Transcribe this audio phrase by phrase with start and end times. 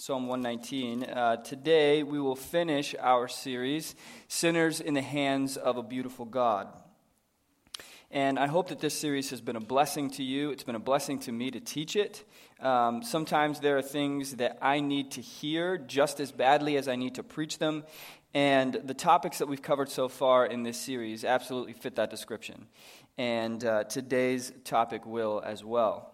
[0.00, 1.04] Psalm 119.
[1.04, 3.94] Uh, today we will finish our series,
[4.28, 6.68] Sinners in the Hands of a Beautiful God.
[8.10, 10.52] And I hope that this series has been a blessing to you.
[10.52, 12.24] It's been a blessing to me to teach it.
[12.60, 16.96] Um, sometimes there are things that I need to hear just as badly as I
[16.96, 17.84] need to preach them.
[18.32, 22.68] And the topics that we've covered so far in this series absolutely fit that description.
[23.18, 26.09] And uh, today's topic will as well.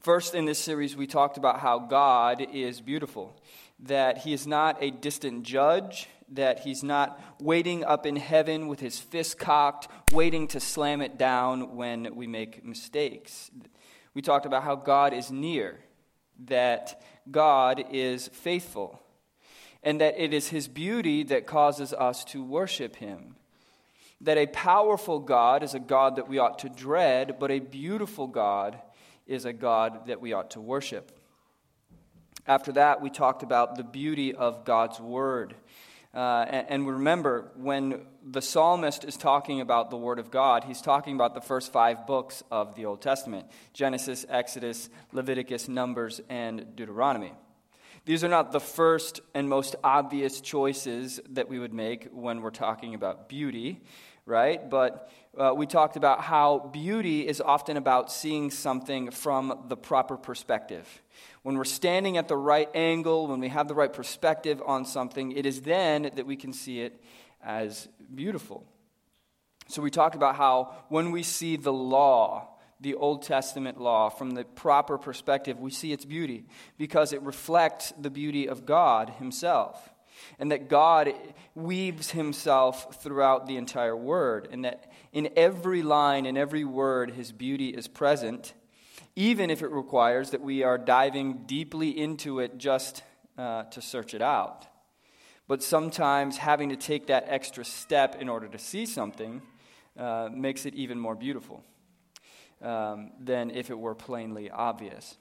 [0.00, 3.40] First, in this series, we talked about how God is beautiful,
[3.80, 8.80] that He is not a distant judge, that He's not waiting up in heaven with
[8.80, 13.50] His fist cocked, waiting to slam it down when we make mistakes.
[14.14, 15.78] We talked about how God is near,
[16.46, 19.02] that God is faithful,
[19.82, 23.36] and that it is His beauty that causes us to worship Him.
[24.22, 28.26] That a powerful God is a God that we ought to dread, but a beautiful
[28.26, 28.78] God
[29.26, 31.12] is a God that we ought to worship.
[32.46, 35.54] After that, we talked about the beauty of God's Word.
[36.14, 40.80] Uh, and, and remember, when the psalmist is talking about the Word of God, he's
[40.80, 46.76] talking about the first five books of the Old Testament Genesis, Exodus, Leviticus, Numbers, and
[46.76, 47.32] Deuteronomy.
[48.06, 52.50] These are not the first and most obvious choices that we would make when we're
[52.50, 53.82] talking about beauty,
[54.26, 54.68] right?
[54.68, 60.16] But uh, we talked about how beauty is often about seeing something from the proper
[60.16, 61.02] perspective.
[61.42, 65.32] When we're standing at the right angle, when we have the right perspective on something,
[65.32, 67.00] it is then that we can see it
[67.42, 68.66] as beautiful.
[69.68, 72.48] So we talked about how when we see the law,
[72.80, 76.46] the Old Testament law, from the proper perspective, we see its beauty
[76.78, 79.90] because it reflects the beauty of God Himself
[80.38, 81.12] and that God
[81.54, 87.32] weaves himself throughout the entire word, and that in every line, in every word, his
[87.32, 88.52] beauty is present,
[89.14, 93.02] even if it requires that we are diving deeply into it just
[93.38, 94.66] uh, to search it out.
[95.48, 99.42] But sometimes having to take that extra step in order to see something
[99.98, 101.64] uh, makes it even more beautiful
[102.60, 105.16] um, than if it were plainly obvious.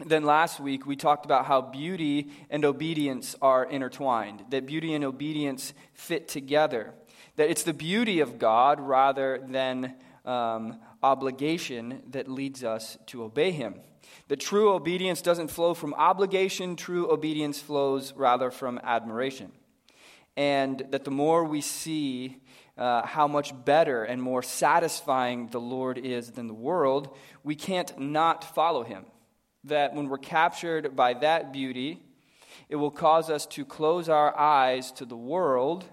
[0.00, 5.04] Then last week, we talked about how beauty and obedience are intertwined, that beauty and
[5.04, 6.92] obedience fit together,
[7.36, 9.94] that it's the beauty of God rather than
[10.24, 13.76] um, obligation that leads us to obey Him.
[14.26, 19.52] That true obedience doesn't flow from obligation, true obedience flows rather from admiration.
[20.36, 22.38] And that the more we see
[22.76, 27.96] uh, how much better and more satisfying the Lord is than the world, we can't
[27.96, 29.04] not follow Him
[29.64, 32.02] that when we're captured by that beauty,
[32.68, 35.84] it will cause us to close our eyes to the world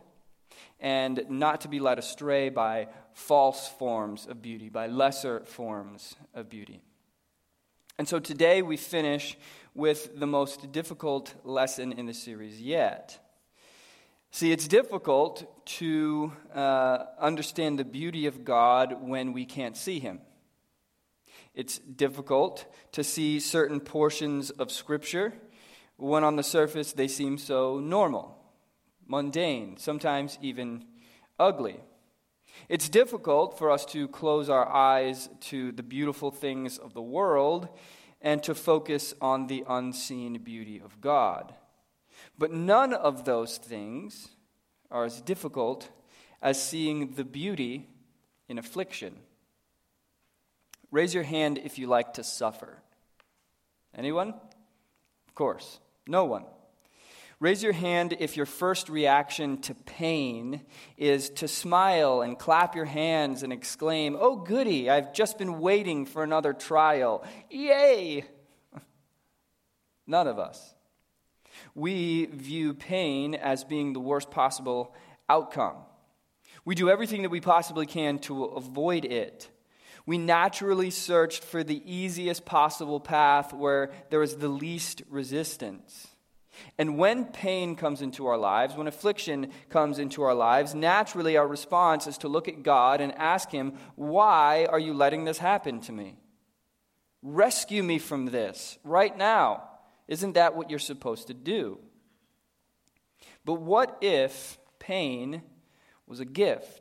[0.79, 6.49] and not to be led astray by false forms of beauty, by lesser forms of
[6.49, 6.81] beauty.
[7.97, 9.37] And so today we finish
[9.75, 13.19] with the most difficult lesson in the series yet.
[14.31, 20.21] See, it's difficult to uh, understand the beauty of God when we can't see Him.
[21.53, 25.33] It's difficult to see certain portions of Scripture
[25.97, 28.37] when on the surface they seem so normal,
[29.05, 30.85] mundane, sometimes even
[31.39, 31.79] ugly.
[32.69, 37.67] It's difficult for us to close our eyes to the beautiful things of the world
[38.21, 41.53] and to focus on the unseen beauty of God.
[42.37, 44.29] But none of those things
[44.89, 45.89] are as difficult
[46.41, 47.89] as seeing the beauty
[48.47, 49.17] in affliction.
[50.91, 52.77] Raise your hand if you like to suffer.
[53.97, 54.33] Anyone?
[55.27, 55.79] Of course.
[56.05, 56.43] No one.
[57.39, 60.61] Raise your hand if your first reaction to pain
[60.97, 66.05] is to smile and clap your hands and exclaim, Oh, goody, I've just been waiting
[66.05, 67.25] for another trial.
[67.49, 68.25] Yay!
[70.05, 70.75] None of us.
[71.73, 74.93] We view pain as being the worst possible
[75.27, 75.77] outcome.
[76.63, 79.49] We do everything that we possibly can to avoid it
[80.05, 86.07] we naturally searched for the easiest possible path where there is the least resistance.
[86.77, 91.47] And when pain comes into our lives, when affliction comes into our lives, naturally our
[91.47, 95.79] response is to look at God and ask Him, Why are you letting this happen
[95.81, 96.17] to me?
[97.21, 99.63] Rescue me from this right now.
[100.07, 101.79] Isn't that what you're supposed to do?
[103.45, 105.41] But what if pain
[106.07, 106.80] was a gift?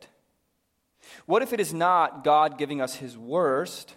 [1.27, 3.97] What if it is not God giving us his worst,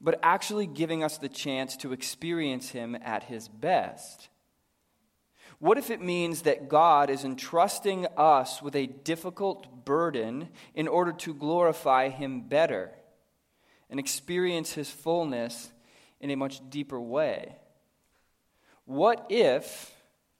[0.00, 4.28] but actually giving us the chance to experience him at his best?
[5.58, 11.12] What if it means that God is entrusting us with a difficult burden in order
[11.12, 12.92] to glorify him better
[13.90, 15.72] and experience his fullness
[16.20, 17.56] in a much deeper way?
[18.84, 19.92] What if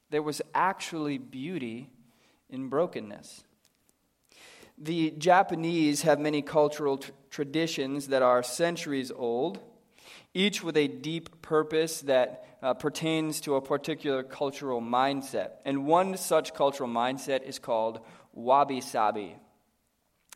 [0.09, 1.89] there was actually beauty
[2.49, 3.43] in brokenness?
[4.81, 9.59] The Japanese have many cultural tr- traditions that are centuries old,
[10.33, 15.51] each with a deep purpose that uh, pertains to a particular cultural mindset.
[15.65, 17.99] And one such cultural mindset is called
[18.33, 19.35] wabi sabi.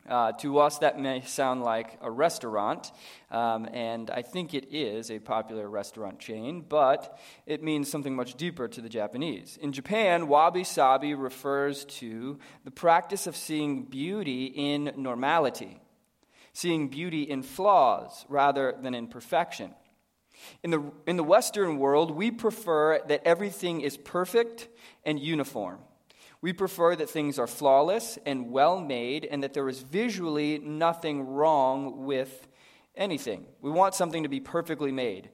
[0.08, 2.92] Uh, to us, that may sound like a restaurant,
[3.30, 8.34] um, and I think it is a popular restaurant chain, but it means something much
[8.34, 9.58] deeper to the Japanese.
[9.62, 15.80] In Japan, wabi sabi refers to the practice of seeing beauty in normality,
[16.52, 19.72] seeing beauty in flaws rather than in perfection.
[20.62, 24.68] In the, in the Western world, we prefer that everything is perfect
[25.02, 25.78] and uniform.
[26.44, 31.26] We prefer that things are flawless and well made and that there is visually nothing
[31.26, 32.46] wrong with
[32.94, 33.46] anything.
[33.62, 35.30] We want something to be perfectly made.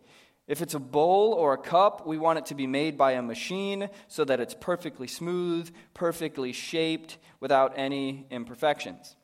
[0.46, 3.22] If it's a bowl or a cup, we want it to be made by a
[3.22, 9.16] machine so that it's perfectly smooth, perfectly shaped, without any imperfections.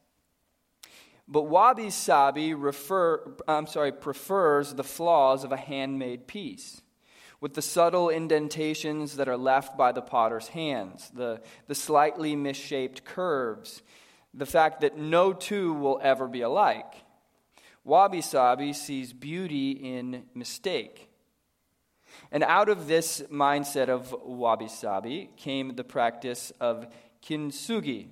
[1.28, 6.82] But wabi sabi refer, I'm sorry, prefers the flaws of a handmade piece
[7.46, 13.04] with the subtle indentations that are left by the potter's hands, the, the slightly misshaped
[13.04, 13.82] curves,
[14.34, 17.04] the fact that no two will ever be alike.
[17.84, 21.08] Wabi Sabi sees beauty in mistake.
[22.32, 26.88] And out of this mindset of wabi sabi came the practice of
[27.22, 28.08] kintsugi.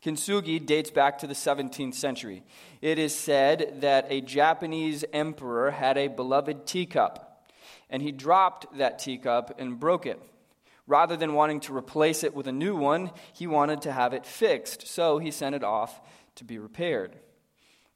[0.00, 2.44] Kintsugi dates back to the 17th century.
[2.80, 7.25] It is said that a Japanese emperor had a beloved teacup
[7.90, 10.20] and he dropped that teacup and broke it.
[10.86, 14.24] Rather than wanting to replace it with a new one, he wanted to have it
[14.24, 16.00] fixed, so he sent it off
[16.36, 17.16] to be repaired.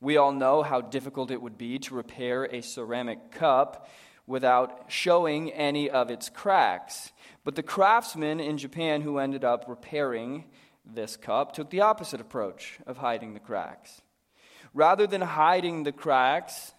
[0.00, 3.88] We all know how difficult it would be to repair a ceramic cup
[4.26, 7.12] without showing any of its cracks.
[7.44, 10.44] But the craftsman in Japan who ended up repairing
[10.84, 14.00] this cup took the opposite approach of hiding the cracks.
[14.72, 16.72] Rather than hiding the cracks,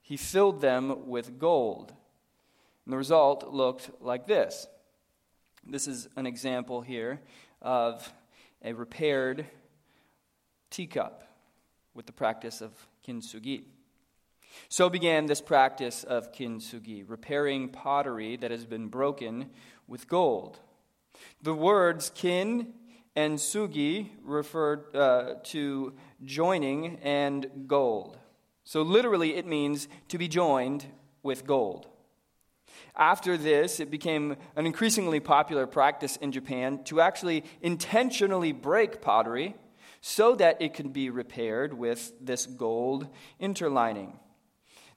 [0.00, 1.94] he filled them with gold.
[2.84, 4.66] And the result looked like this.
[5.66, 7.20] This is an example here
[7.62, 8.12] of
[8.62, 9.46] a repaired
[10.70, 11.26] teacup
[11.94, 12.72] with the practice of
[13.06, 13.64] kintsugi.
[14.68, 19.50] So began this practice of kintsugi, repairing pottery that has been broken
[19.86, 20.60] with gold.
[21.42, 22.74] The words kin
[23.16, 25.94] and tsugi refer uh, to
[26.24, 28.18] joining and gold.
[28.64, 30.86] So literally, it means to be joined
[31.22, 31.86] with gold.
[32.96, 39.56] After this, it became an increasingly popular practice in Japan to actually intentionally break pottery
[40.00, 43.08] so that it could be repaired with this gold
[43.40, 44.18] interlining.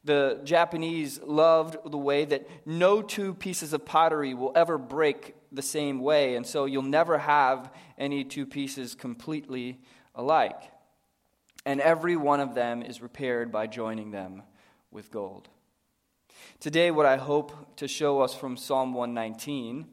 [0.03, 5.61] The Japanese loved the way that no two pieces of pottery will ever break the
[5.61, 9.79] same way, and so you'll never have any two pieces completely
[10.13, 10.61] alike.
[11.65, 14.43] And every one of them is repaired by joining them
[14.91, 15.49] with gold.
[16.59, 19.87] Today, what I hope to show us from Psalm 119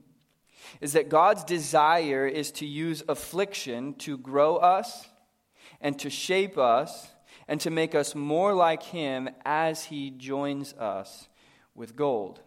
[0.80, 5.08] is that God's desire is to use affliction to grow us
[5.80, 7.10] and to shape us
[7.48, 11.28] and to make us more like Him as He joins us
[11.74, 12.40] with gold.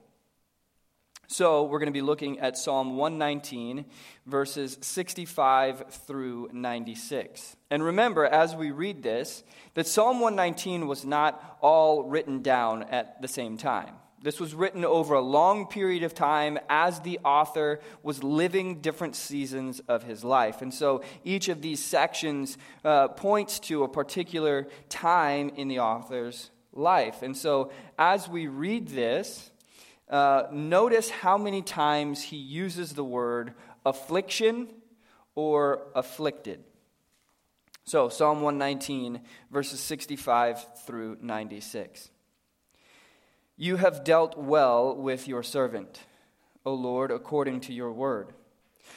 [1.30, 3.84] So, we're going to be looking at Psalm 119,
[4.26, 7.58] verses 65 through 96.
[7.70, 9.44] And remember, as we read this,
[9.74, 13.94] that Psalm 119 was not all written down at the same time.
[14.22, 19.18] This was written over a long period of time as the author was living different
[19.18, 20.62] seasons of his life.
[20.62, 26.52] And so each of these sections uh, points to a particular time in the author's
[26.72, 27.22] life.
[27.22, 27.70] And so
[28.00, 29.52] as we read this,
[30.10, 33.54] uh, notice how many times he uses the word
[33.86, 34.70] affliction
[35.36, 36.64] or afflicted.
[37.84, 39.22] So, Psalm 119,
[39.52, 42.10] verses 65 through 96.
[43.56, 46.02] You have dealt well with your servant,
[46.66, 48.34] O Lord, according to your word.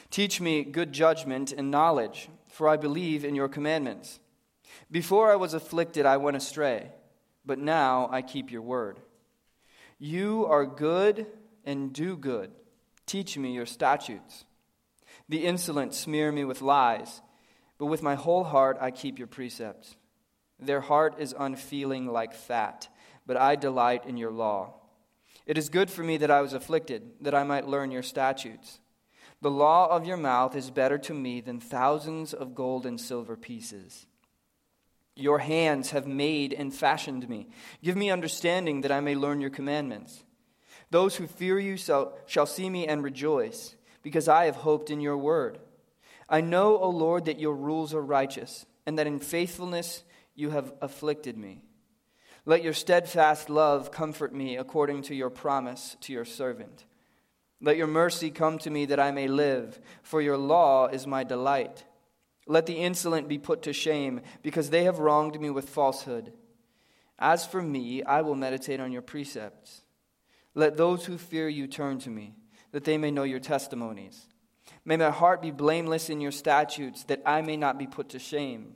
[0.09, 4.19] Teach me good judgment and knowledge, for I believe in your commandments.
[4.89, 6.91] Before I was afflicted, I went astray,
[7.45, 8.99] but now I keep your word.
[10.03, 11.27] You are good
[11.63, 12.51] and do good.
[13.05, 14.45] Teach me your statutes.
[15.29, 17.21] The insolent smear me with lies,
[17.77, 19.95] but with my whole heart I keep your precepts.
[20.59, 22.89] Their heart is unfeeling like fat
[23.25, 24.73] but I delight in your law.
[25.45, 28.79] It is good for me that I was afflicted, that I might learn your statutes.
[29.41, 33.35] The law of your mouth is better to me than thousands of gold and silver
[33.35, 34.05] pieces.
[35.15, 37.49] Your hands have made and fashioned me.
[37.83, 40.23] Give me understanding that I may learn your commandments.
[40.89, 44.99] Those who fear you shall, shall see me and rejoice, because I have hoped in
[45.01, 45.59] your word.
[46.27, 50.03] I know, O Lord, that your rules are righteous, and that in faithfulness
[50.33, 51.61] you have afflicted me.
[52.45, 56.85] Let your steadfast love comfort me according to your promise to your servant.
[57.61, 61.23] Let your mercy come to me that I may live, for your law is my
[61.23, 61.83] delight.
[62.47, 66.33] Let the insolent be put to shame, because they have wronged me with falsehood.
[67.19, 69.83] As for me, I will meditate on your precepts.
[70.55, 72.33] Let those who fear you turn to me,
[72.71, 74.27] that they may know your testimonies.
[74.83, 78.19] May my heart be blameless in your statutes, that I may not be put to
[78.19, 78.75] shame.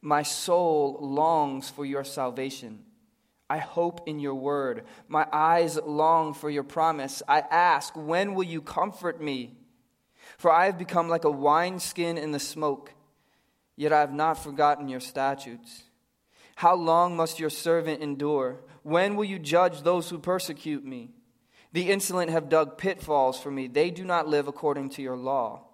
[0.00, 2.84] My soul longs for your salvation.
[3.48, 4.84] I hope in your word.
[5.06, 7.22] My eyes long for your promise.
[7.28, 9.58] I ask, when will you comfort me?
[10.38, 12.92] For I have become like a wineskin in the smoke,
[13.76, 15.84] yet I have not forgotten your statutes.
[16.56, 18.60] How long must your servant endure?
[18.82, 21.10] When will you judge those who persecute me?
[21.72, 23.66] The insolent have dug pitfalls for me.
[23.66, 25.64] They do not live according to your law.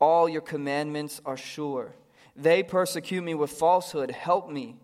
[0.00, 1.94] All your commandments are sure.
[2.34, 4.10] They persecute me with falsehood.
[4.10, 4.76] Help me.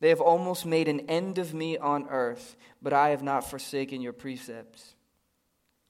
[0.00, 4.00] They have almost made an end of me on earth, but I have not forsaken
[4.00, 4.94] your precepts.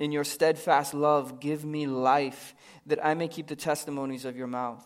[0.00, 2.54] In your steadfast love, give me life,
[2.86, 4.84] that I may keep the testimonies of your mouth.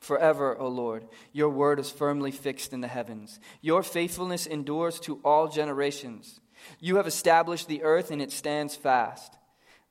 [0.00, 3.40] Forever, O Lord, your word is firmly fixed in the heavens.
[3.60, 6.40] Your faithfulness endures to all generations.
[6.78, 9.36] You have established the earth, and it stands fast.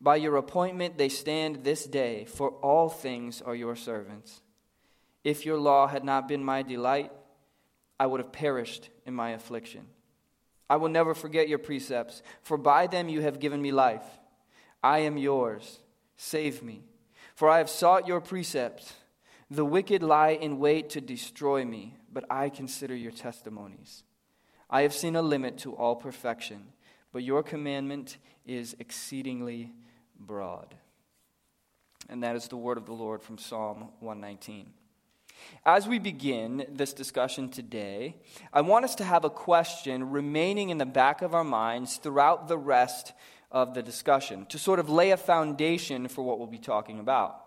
[0.02, 4.42] By your appointment, they stand this day, for all things are your servants.
[5.26, 7.12] If your law had not been my delight,
[8.00, 9.88] I would have perished in my affliction.
[10.70, 14.06] I will never forget your precepts, for by them you have given me life.
[14.84, 15.80] I am yours.
[16.16, 16.84] Save me.
[17.36, 18.94] For I have sought your precepts.
[19.50, 24.04] The wicked lie in wait to destroy me, but I consider your testimonies.
[24.70, 26.68] I have seen a limit to all perfection,
[27.12, 29.74] but your commandment is exceedingly
[30.20, 30.76] broad.
[32.10, 34.74] And that is the word of the Lord from Psalm 119.
[35.66, 38.16] As we begin this discussion today,
[38.54, 42.48] I want us to have a question remaining in the back of our minds throughout
[42.48, 43.14] the rest
[43.52, 47.46] of the discussion to sort of lay a foundation for what we'll be talking about.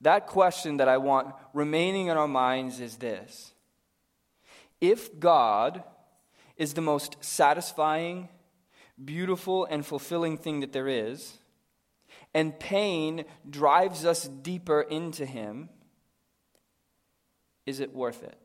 [0.00, 3.52] That question that I want remaining in our minds is this
[4.80, 5.82] If God
[6.56, 8.28] is the most satisfying,
[9.02, 11.38] beautiful, and fulfilling thing that there is,
[12.34, 15.68] and pain drives us deeper into Him,
[17.68, 18.38] is it worth it?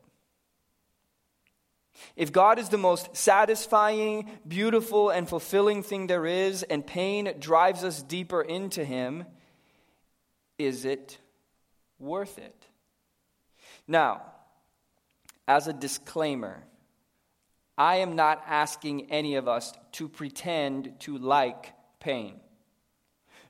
[2.14, 7.84] If God is the most satisfying, beautiful, and fulfilling thing there is, and pain drives
[7.84, 9.24] us deeper into Him,
[10.58, 11.18] is it
[11.98, 12.66] worth it?
[13.88, 14.22] Now,
[15.48, 16.64] as a disclaimer,
[17.78, 22.40] I am not asking any of us to pretend to like pain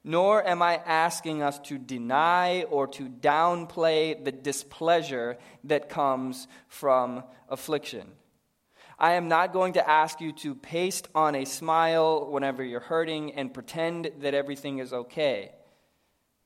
[0.05, 7.25] nor am I asking us to deny or to downplay the displeasure that comes from
[7.49, 8.13] affliction.
[8.99, 13.33] I am not going to ask you to paste on a smile whenever you're hurting
[13.33, 15.53] and pretend that everything is okay.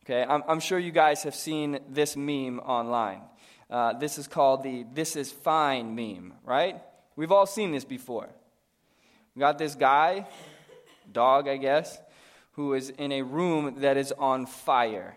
[0.04, 3.20] Okay, I'm, I'm sure you guys have seen this meme online.
[3.68, 6.80] Uh, this is called the This is Fine meme, right?
[7.16, 8.30] We've all seen this before.
[9.34, 10.26] We got this guy,
[11.12, 11.98] dog, I guess,
[12.58, 15.16] who is in a room that is on fire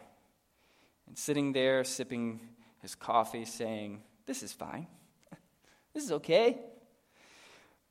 [1.08, 2.40] and sitting there sipping
[2.84, 4.86] his coffee, saying, This is fine.
[5.96, 6.60] this is okay.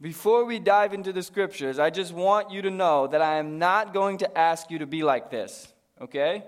[0.00, 3.58] Before we dive into the scriptures, I just want you to know that I am
[3.58, 6.44] not going to ask you to be like this, okay?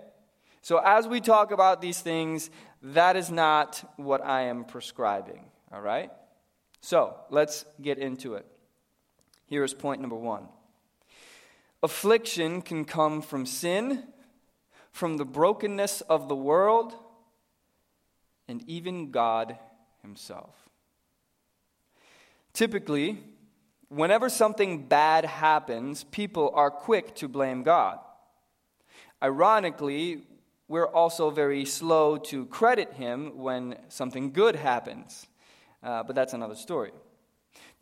[0.60, 2.50] So, as we talk about these things,
[2.84, 5.42] that is not what I am prescribing,
[5.72, 6.12] all right?
[6.80, 8.46] So, let's get into it.
[9.46, 10.46] Here is point number one.
[11.82, 14.04] Affliction can come from sin,
[14.92, 16.94] from the brokenness of the world,
[18.46, 19.58] and even God
[20.02, 20.54] Himself.
[22.52, 23.18] Typically,
[23.88, 27.98] whenever something bad happens, people are quick to blame God.
[29.22, 30.22] Ironically,
[30.68, 35.26] we're also very slow to credit Him when something good happens.
[35.82, 36.92] Uh, but that's another story.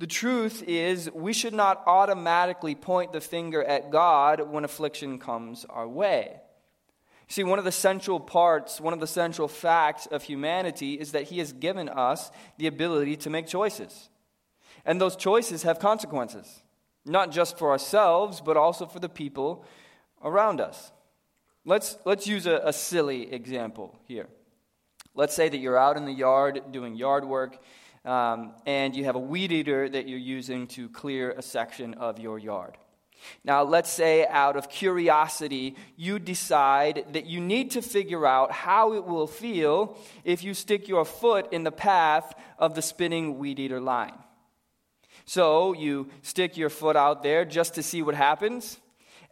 [0.00, 5.66] The truth is, we should not automatically point the finger at God when affliction comes
[5.68, 6.40] our way.
[7.28, 11.24] See, one of the central parts, one of the central facts of humanity is that
[11.24, 14.08] He has given us the ability to make choices.
[14.86, 16.62] And those choices have consequences,
[17.04, 19.66] not just for ourselves, but also for the people
[20.24, 20.92] around us.
[21.66, 24.28] Let's, let's use a, a silly example here.
[25.14, 27.58] Let's say that you're out in the yard doing yard work
[28.04, 32.18] um, and you have a weed eater that you're using to clear a section of
[32.18, 32.76] your yard.
[33.44, 38.94] Now, let's say out of curiosity, you decide that you need to figure out how
[38.94, 43.58] it will feel if you stick your foot in the path of the spinning weed
[43.58, 44.14] eater line.
[45.26, 48.80] So you stick your foot out there just to see what happens,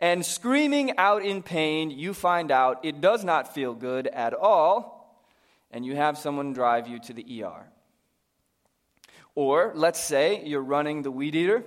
[0.01, 5.25] and screaming out in pain, you find out it does not feel good at all,
[5.73, 7.67] and you have someone drive you to the ER.
[9.39, 11.63] Or let's say you're running the weed eater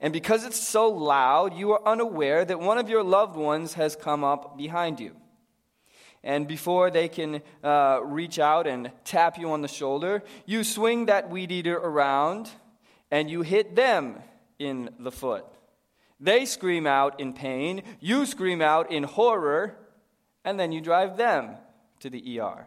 [0.00, 3.96] and because it's so loud, you are unaware that one of your loved ones has
[3.96, 5.16] come up behind you.
[6.22, 11.06] And before they can uh, reach out and tap you on the shoulder, you swing
[11.06, 12.50] that weed eater around
[13.10, 14.22] and you hit them
[14.58, 15.44] in the foot.
[16.20, 19.76] They scream out in pain, you scream out in horror,
[20.44, 21.56] and then you drive them
[22.00, 22.66] to the ER.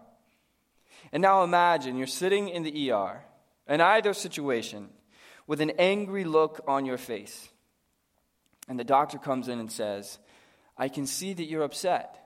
[1.12, 3.24] And now imagine you're sitting in the ER.
[3.68, 4.89] In either situation,
[5.48, 7.50] with an angry look on your face.
[8.68, 10.20] And the doctor comes in and says,
[10.77, 12.18] I can see that you're upset.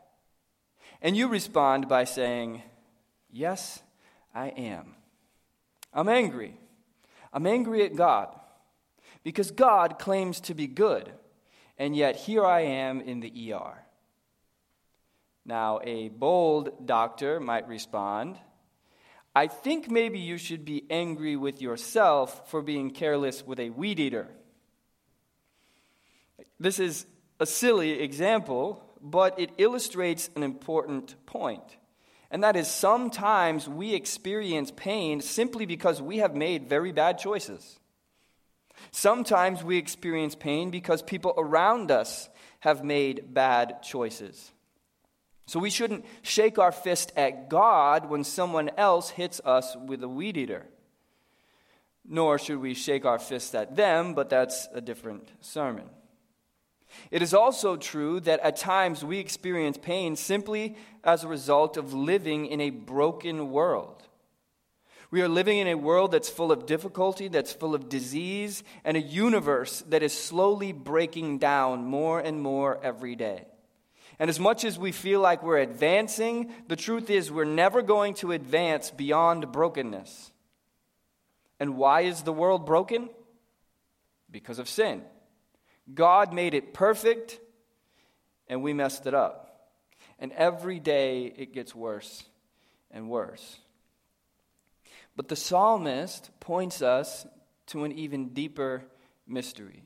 [1.01, 2.61] And you respond by saying,
[3.31, 3.81] Yes,
[4.33, 4.95] I am.
[5.93, 6.57] I'm angry.
[7.33, 8.29] I'm angry at God
[9.23, 11.11] because God claims to be good,
[11.77, 13.83] and yet here I am in the ER.
[15.45, 18.37] Now, a bold doctor might respond,
[19.35, 23.99] I think maybe you should be angry with yourself for being careless with a weed
[23.99, 24.27] eater.
[26.57, 27.05] This is
[27.39, 31.77] a silly example, but it illustrates an important point.
[32.31, 37.77] And that is sometimes we experience pain simply because we have made very bad choices.
[38.91, 42.29] Sometimes we experience pain because people around us
[42.61, 44.51] have made bad choices.
[45.45, 50.09] So we shouldn't shake our fist at God when someone else hits us with a
[50.09, 50.65] weed eater.
[52.07, 55.89] Nor should we shake our fist at them, but that's a different sermon.
[57.11, 61.93] It is also true that at times we experience pain simply as a result of
[61.93, 64.01] living in a broken world.
[65.11, 68.97] We are living in a world that's full of difficulty, that's full of disease, and
[68.97, 73.45] a universe that is slowly breaking down more and more every day.
[74.17, 78.13] And as much as we feel like we're advancing, the truth is we're never going
[78.15, 80.31] to advance beyond brokenness.
[81.59, 83.09] And why is the world broken?
[84.31, 85.01] Because of sin.
[85.93, 87.39] God made it perfect,
[88.47, 89.69] and we messed it up.
[90.17, 92.23] And every day it gets worse
[92.91, 93.59] and worse.
[95.15, 97.25] But the psalmist points us
[97.67, 98.83] to an even deeper
[99.27, 99.83] mystery.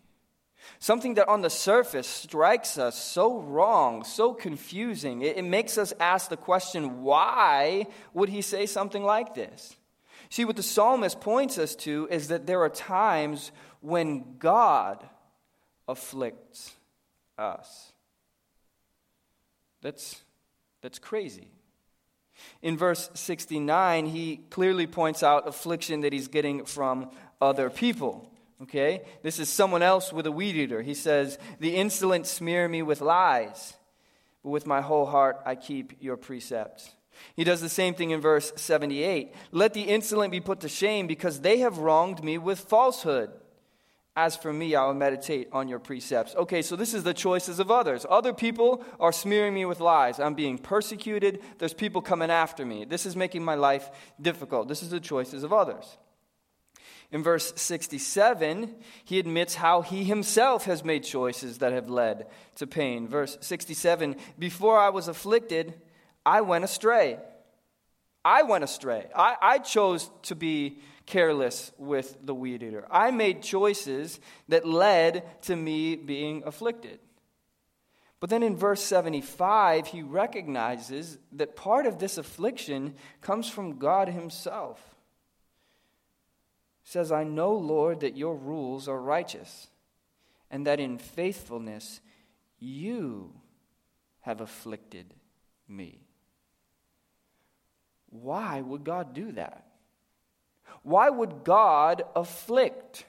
[0.77, 5.21] Something that on the surface strikes us so wrong, so confusing.
[5.23, 9.75] It, it, makes us ask the question why would he say something like this?
[10.29, 13.51] See, what the psalmist points us to is that there are times
[13.81, 15.03] when God
[15.87, 16.75] afflicts
[17.37, 17.91] us.
[19.81, 20.21] That's,
[20.81, 21.47] that's crazy.
[22.61, 27.09] In verse 69, he clearly points out affliction that he's getting from
[27.41, 28.29] other people.
[28.61, 29.01] Okay?
[29.23, 30.81] This is someone else with a weed eater.
[30.81, 33.75] He says, The insolent smear me with lies,
[34.43, 36.95] but with my whole heart I keep your precepts.
[37.35, 39.33] He does the same thing in verse 78.
[39.51, 43.31] Let the insolent be put to shame because they have wronged me with falsehood.
[44.15, 46.35] As for me, I will meditate on your precepts.
[46.35, 48.05] Okay, so this is the choices of others.
[48.09, 50.19] Other people are smearing me with lies.
[50.19, 51.41] I'm being persecuted.
[51.57, 52.83] There's people coming after me.
[52.83, 53.89] This is making my life
[54.21, 54.67] difficult.
[54.67, 55.97] This is the choices of others.
[57.11, 62.67] In verse 67, he admits how he himself has made choices that have led to
[62.67, 63.07] pain.
[63.07, 65.73] Verse 67 Before I was afflicted,
[66.23, 67.17] I went astray.
[68.23, 69.07] I went astray.
[69.15, 72.85] I, I chose to be careless with the weed eater.
[72.91, 76.99] I made choices that led to me being afflicted.
[78.19, 84.09] But then in verse 75, he recognizes that part of this affliction comes from God
[84.09, 84.79] Himself
[86.89, 89.67] says, I know, Lord, that your rules are righteous,
[90.49, 92.01] and that in faithfulness
[92.57, 93.31] you
[94.21, 95.13] have afflicted
[95.67, 95.99] me.
[98.09, 99.67] Why would God do that?
[100.81, 103.05] Why would God afflict?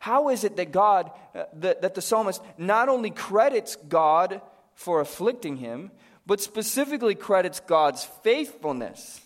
[0.00, 4.40] How is it that God, uh, that, that the psalmist not only credits God
[4.74, 5.92] for afflicting him,
[6.26, 9.20] but specifically credits God's faithfulness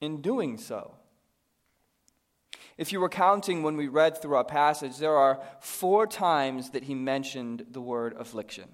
[0.00, 0.96] in doing so?
[2.80, 6.84] If you were counting when we read through our passage, there are four times that
[6.84, 8.70] he mentioned the word affliction.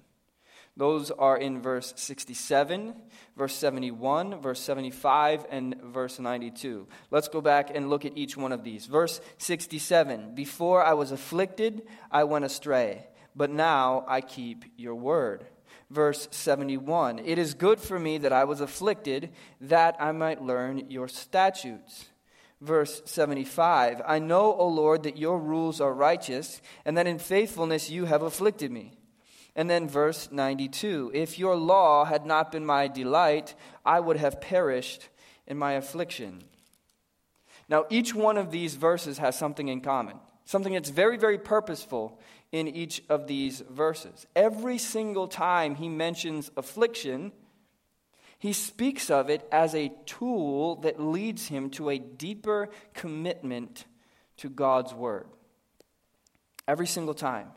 [0.76, 2.94] Those are in verse 67,
[3.36, 6.86] verse 71, verse 75, and verse 92.
[7.10, 8.86] Let's go back and look at each one of these.
[8.86, 15.46] Verse 67 Before I was afflicted, I went astray, but now I keep your word.
[15.90, 19.30] Verse 71 It is good for me that I was afflicted,
[19.62, 22.06] that I might learn your statutes.
[22.60, 27.90] Verse 75 I know, O Lord, that your rules are righteous, and that in faithfulness
[27.90, 28.92] you have afflicted me.
[29.54, 34.40] And then verse 92 If your law had not been my delight, I would have
[34.40, 35.08] perished
[35.46, 36.44] in my affliction.
[37.68, 42.20] Now, each one of these verses has something in common, something that's very, very purposeful
[42.52, 44.26] in each of these verses.
[44.36, 47.32] Every single time he mentions affliction,
[48.38, 53.86] he speaks of it as a tool that leads him to a deeper commitment
[54.38, 55.26] to God's word.
[56.68, 57.48] Every single time.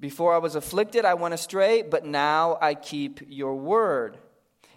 [0.00, 4.18] Before I was afflicted, I went astray, but now I keep your word.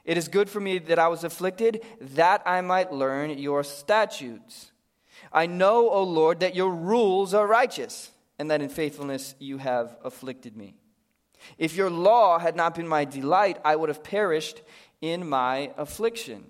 [0.05, 4.71] It is good for me that I was afflicted, that I might learn your statutes.
[5.33, 9.97] I know, O Lord, that your rules are righteous, and that in faithfulness you have
[10.03, 10.75] afflicted me.
[11.57, 14.61] If your law had not been my delight, I would have perished
[15.01, 16.45] in my affliction.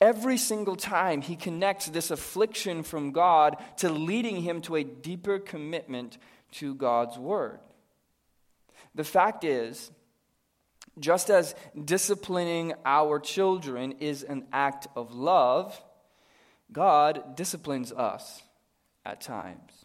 [0.00, 5.38] Every single time he connects this affliction from God to leading him to a deeper
[5.38, 6.18] commitment
[6.52, 7.60] to God's word.
[8.94, 9.90] The fact is,
[10.98, 15.80] just as disciplining our children is an act of love,
[16.70, 18.42] God disciplines us
[19.04, 19.84] at times.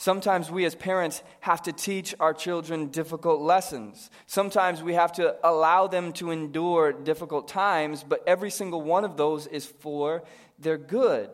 [0.00, 4.08] Sometimes we as parents have to teach our children difficult lessons.
[4.24, 9.18] Sometimes we have to allow them to endure difficult times, but every single one of
[9.18, 10.22] those is for
[10.58, 11.28] their good.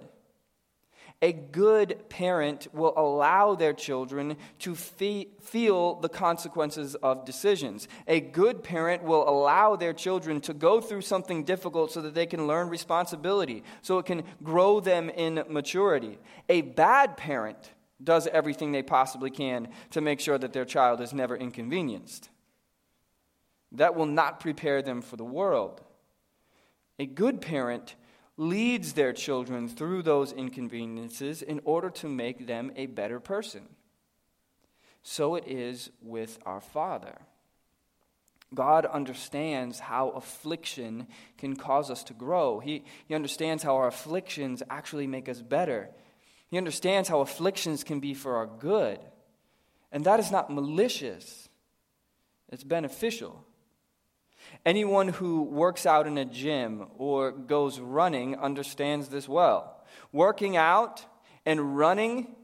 [1.23, 7.87] A good parent will allow their children to fe- feel the consequences of decisions.
[8.09, 12.27] A good parent will allow their children to go through something difficult so that they
[12.27, 16.19] can learn responsibility, so it can grow them in maturity.
[16.49, 17.71] A bad parent
[18.03, 22.29] does everything they possibly can to make sure that their child is never inconvenienced.
[23.73, 25.81] That will not prepare them for the world.
[26.99, 27.95] A good parent
[28.37, 33.63] leads their children through those inconveniences in order to make them a better person.
[35.03, 37.19] So it is with our Father.
[38.55, 42.61] God understands how affliction can cause us to grow.
[42.61, 45.91] He, he understands how our afflictions actually make us better.
[46.49, 48.99] He understands how afflictions can be for our good.
[49.93, 51.49] And that is not malicious,
[52.49, 53.45] it's beneficial.
[54.65, 59.85] Anyone who works out in a gym or goes running understands this well.
[60.13, 61.05] Working out
[61.45, 62.37] and running,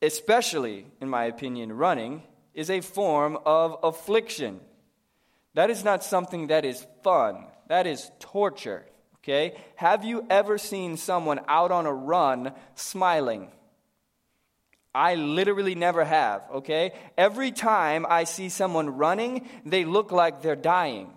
[0.00, 2.22] especially, in my opinion, running,
[2.54, 4.60] is a form of affliction.
[5.54, 8.86] That is not something that is fun, that is torture.
[9.24, 9.56] Okay?
[9.76, 13.50] Have you ever seen someone out on a run smiling?
[14.94, 16.92] I literally never have, okay?
[17.16, 21.10] Every time I see someone running, they look like they're dying.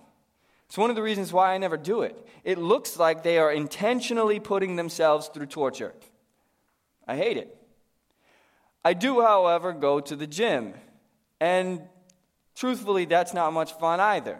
[0.67, 2.17] It's one of the reasons why I never do it.
[2.45, 5.93] It looks like they are intentionally putting themselves through torture.
[7.05, 7.55] I hate it.
[8.85, 10.73] I do, however, go to the gym.
[11.41, 11.81] And
[12.55, 14.39] truthfully, that's not much fun either.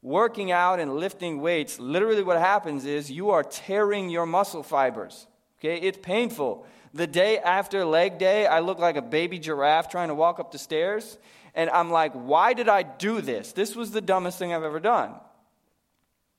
[0.00, 5.26] Working out and lifting weights, literally what happens is you are tearing your muscle fibers.
[5.58, 5.78] Okay?
[5.80, 6.66] It's painful.
[6.94, 10.52] The day after leg day, I look like a baby giraffe trying to walk up
[10.52, 11.18] the stairs.
[11.54, 13.52] And I'm like, why did I do this?
[13.52, 15.14] This was the dumbest thing I've ever done.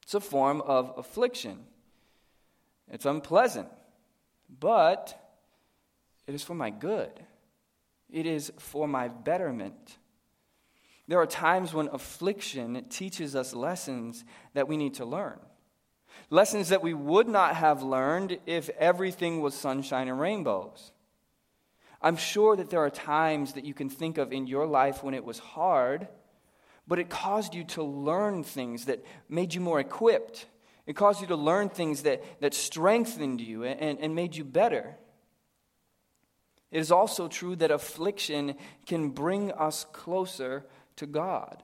[0.03, 1.59] It's a form of affliction.
[2.91, 3.67] It's unpleasant,
[4.59, 5.15] but
[6.25, 7.11] it is for my good.
[8.09, 9.97] It is for my betterment.
[11.09, 15.39] There are times when affliction teaches us lessons that we need to learn.
[16.29, 20.91] Lessons that we would not have learned if everything was sunshine and rainbows.
[21.99, 25.15] I'm sure that there are times that you can think of in your life when
[25.15, 26.07] it was hard,
[26.87, 30.45] but it caused you to learn things that made you more equipped.
[30.85, 34.95] It caused you to learn things that, that strengthened you and, and made you better.
[36.69, 38.53] It is also true that affliction
[38.85, 40.67] can bring us closer
[40.99, 41.63] to God.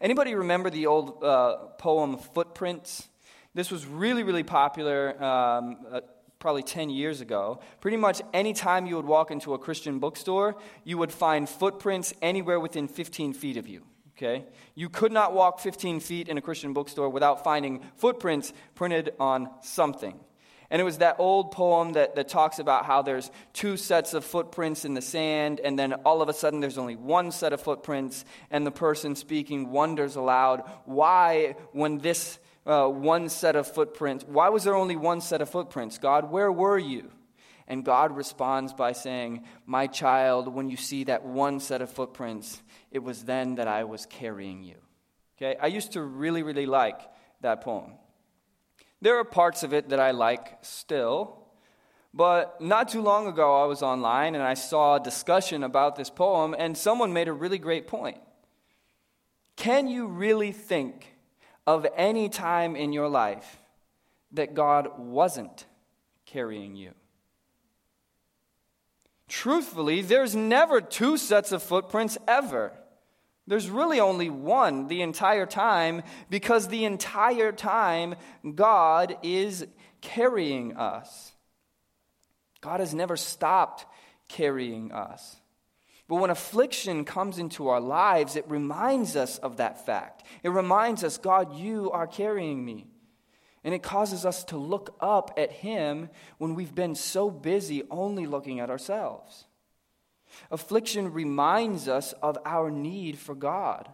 [0.00, 3.08] Anybody remember the old uh, poem Footprints?
[3.54, 6.00] This was really, really popular um, uh,
[6.38, 7.60] probably 10 years ago.
[7.80, 12.58] Pretty much anytime you would walk into a Christian bookstore, you would find footprints anywhere
[12.58, 13.84] within 15 feet of you.
[14.16, 14.46] Okay?
[14.74, 19.50] You could not walk 15 feet in a Christian bookstore without finding footprints printed on
[19.62, 20.18] something.
[20.72, 24.24] And it was that old poem that, that talks about how there's two sets of
[24.24, 27.60] footprints in the sand, and then all of a sudden there's only one set of
[27.60, 34.24] footprints, and the person speaking wonders aloud why, when this uh, one set of footprints.
[34.26, 35.98] Why was there only one set of footprints?
[35.98, 37.10] God, where were you?
[37.68, 42.62] And God responds by saying, My child, when you see that one set of footprints,
[42.90, 44.76] it was then that I was carrying you.
[45.36, 45.54] Okay?
[45.60, 46.98] I used to really, really like
[47.42, 47.92] that poem.
[49.02, 51.36] There are parts of it that I like still,
[52.14, 56.08] but not too long ago I was online and I saw a discussion about this
[56.08, 58.18] poem, and someone made a really great point.
[59.56, 61.16] Can you really think
[61.66, 63.58] of any time in your life
[64.30, 65.66] that God wasn't
[66.24, 66.92] carrying you?
[69.26, 72.72] Truthfully, there's never two sets of footprints ever.
[73.46, 78.14] There's really only one the entire time because the entire time
[78.54, 79.66] God is
[80.00, 81.32] carrying us.
[82.60, 83.86] God has never stopped
[84.28, 85.36] carrying us.
[86.08, 90.24] But when affliction comes into our lives, it reminds us of that fact.
[90.42, 92.86] It reminds us, God, you are carrying me.
[93.64, 98.26] And it causes us to look up at Him when we've been so busy only
[98.26, 99.46] looking at ourselves.
[100.50, 103.88] Affliction reminds us of our need for God.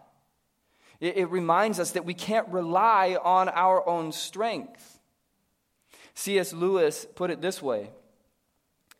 [0.99, 4.99] It, it reminds us that we can't rely on our own strength.
[6.13, 6.53] C.S.
[6.53, 7.89] Lewis put it this way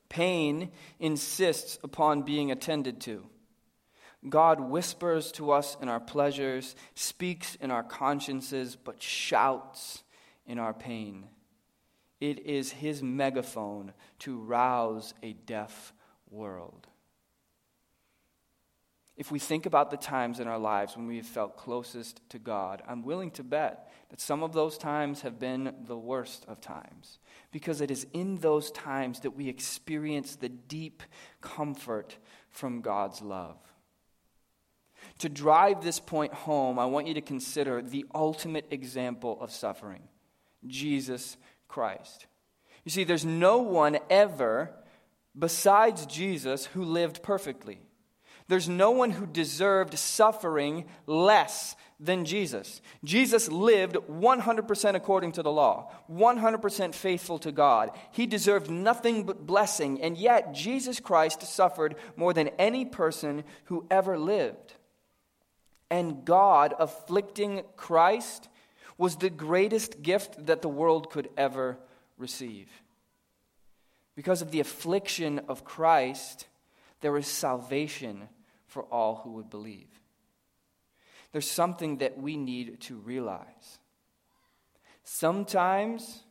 [0.09, 3.25] Pain insists upon being attended to.
[4.27, 10.03] God whispers to us in our pleasures, speaks in our consciences, but shouts
[10.45, 11.25] in our pain.
[12.19, 15.93] It is his megaphone to rouse a deaf
[16.29, 16.88] world.
[19.19, 22.39] If we think about the times in our lives when we have felt closest to
[22.39, 26.61] God, I'm willing to bet that some of those times have been the worst of
[26.61, 27.19] times
[27.51, 31.03] because it is in those times that we experience the deep
[31.41, 32.15] comfort
[32.49, 33.57] from God's love.
[35.17, 40.03] To drive this point home, I want you to consider the ultimate example of suffering
[40.65, 41.35] Jesus
[41.67, 42.27] Christ.
[42.85, 44.73] You see, there's no one ever
[45.37, 47.81] besides Jesus who lived perfectly.
[48.49, 52.81] There's no one who deserved suffering less than Jesus.
[53.03, 57.91] Jesus lived 100% according to the law, 100% faithful to God.
[58.11, 63.85] He deserved nothing but blessing, and yet Jesus Christ suffered more than any person who
[63.91, 64.73] ever lived.
[65.91, 68.49] And God afflicting Christ
[68.97, 71.77] was the greatest gift that the world could ever
[72.17, 72.67] receive.
[74.15, 76.47] Because of the affliction of Christ,
[77.01, 78.27] there is salvation
[78.69, 79.89] for all who would believe.
[81.31, 83.79] There's something that we need to realize.
[85.03, 86.23] Sometimes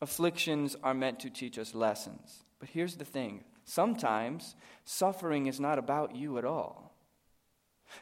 [0.00, 2.44] afflictions are meant to teach us lessons.
[2.58, 4.54] But here's the thing sometimes
[4.84, 6.94] suffering is not about you at all.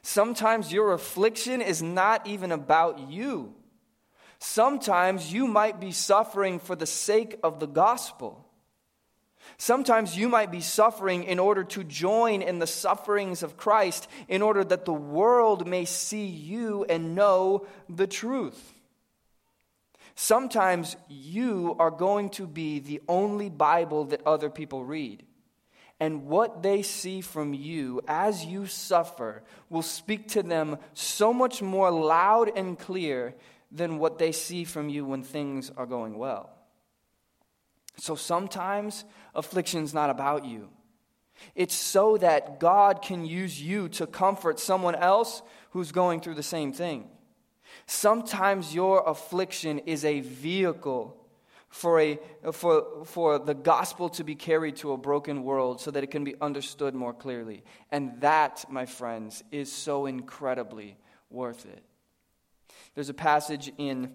[0.03, 3.55] Sometimes your affliction is not even about you.
[4.39, 8.44] Sometimes you might be suffering for the sake of the gospel.
[9.57, 14.43] Sometimes you might be suffering in order to join in the sufferings of Christ, in
[14.43, 18.73] order that the world may see you and know the truth.
[20.17, 25.25] Sometimes you are going to be the only Bible that other people read.
[26.01, 31.63] And what they see from you as you suffer will speak to them so much
[31.63, 33.35] more loud and clear
[33.71, 36.51] than what they see from you when things are going well.
[37.97, 39.05] So sometimes
[39.35, 40.69] affliction's not about you.
[41.55, 46.43] It's so that God can use you to comfort someone else who's going through the
[46.43, 47.09] same thing.
[47.87, 51.17] Sometimes your affliction is a vehicle
[51.69, 52.19] for, a,
[52.53, 56.23] for, for the gospel to be carried to a broken world so that it can
[56.23, 57.65] be understood more clearly.
[57.91, 60.97] And that, my friends, is so incredibly
[61.31, 61.83] worth it.
[62.95, 64.13] There's a passage in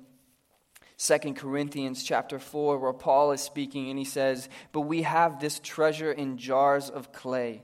[1.02, 5.58] Second Corinthians chapter 4, where Paul is speaking and he says, But we have this
[5.58, 7.62] treasure in jars of clay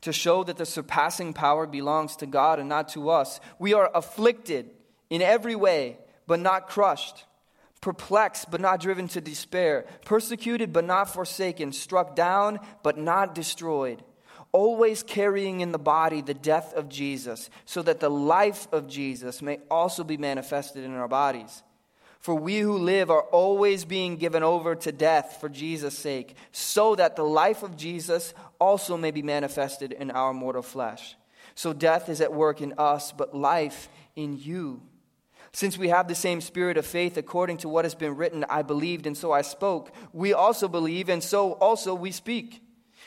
[0.00, 3.40] to show that the surpassing power belongs to God and not to us.
[3.58, 4.70] We are afflicted
[5.10, 7.26] in every way, but not crushed,
[7.82, 14.02] perplexed, but not driven to despair, persecuted, but not forsaken, struck down, but not destroyed.
[14.50, 19.42] Always carrying in the body the death of Jesus, so that the life of Jesus
[19.42, 21.62] may also be manifested in our bodies.
[22.28, 26.94] For we who live are always being given over to death for Jesus' sake, so
[26.94, 31.16] that the life of Jesus also may be manifested in our mortal flesh.
[31.54, 34.82] So death is at work in us, but life in you.
[35.52, 38.60] Since we have the same spirit of faith according to what has been written, I
[38.60, 42.62] believed and so I spoke, we also believe and so also we speak,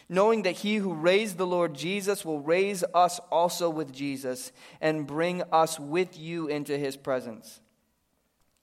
[0.10, 5.06] knowing that he who raised the Lord Jesus will raise us also with Jesus and
[5.06, 7.60] bring us with you into his presence.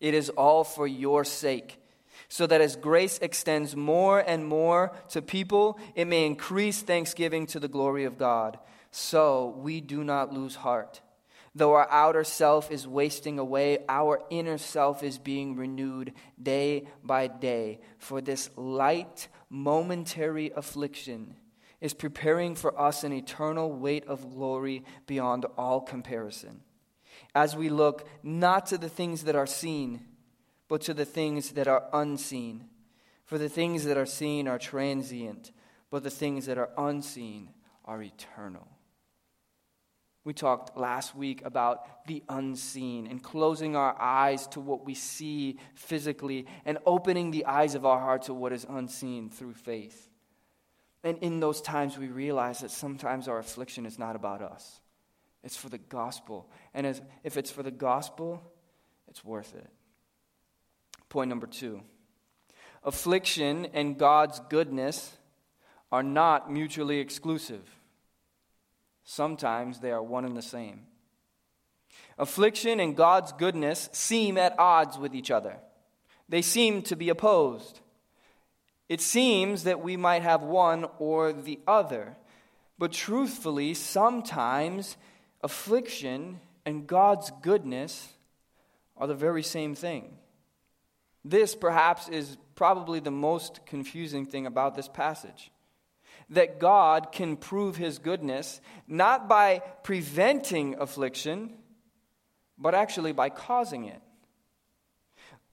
[0.01, 1.81] It is all for your sake.
[2.29, 7.61] so that as grace extends more and more to people, it may increase thanksgiving to
[7.61, 8.59] the glory of God.
[8.91, 11.01] So we do not lose heart.
[11.55, 17.27] Though our outer self is wasting away, our inner self is being renewed day by
[17.27, 17.81] day.
[17.99, 21.35] For this light, momentary affliction
[21.81, 26.61] is preparing for us an eternal weight of glory beyond all comparison.
[27.39, 30.01] As we look not to the things that are seen,
[30.67, 32.65] but to the things that are unseen.
[33.27, 35.53] For the things that are seen are transient,
[35.89, 37.51] but the things that are unseen
[37.85, 38.67] are eternal.
[40.25, 45.61] We talked last week about the unseen and closing our eyes to what we see
[45.77, 50.09] physically and opening the eyes of our heart to what is unseen through faith.
[51.05, 54.81] And in those times, we realize that sometimes our affliction is not about us,
[55.43, 56.51] it's for the gospel.
[56.75, 58.43] And as, if it's for the gospel,
[59.09, 59.67] it's worth it.
[61.09, 61.81] Point number two
[62.85, 65.17] affliction and God's goodness
[65.91, 67.63] are not mutually exclusive.
[69.05, 70.83] Sometimes they are one and the same.
[72.19, 75.57] Affliction and God's goodness seem at odds with each other,
[76.29, 77.81] they seem to be opposed.
[78.89, 82.17] It seems that we might have one or the other.
[82.79, 84.97] But truthfully, sometimes
[85.43, 88.09] affliction and God's goodness
[88.97, 90.17] are the very same thing.
[91.25, 95.51] This, perhaps, is probably the most confusing thing about this passage.
[96.31, 101.55] That God can prove his goodness not by preventing affliction,
[102.59, 104.03] but actually by causing it.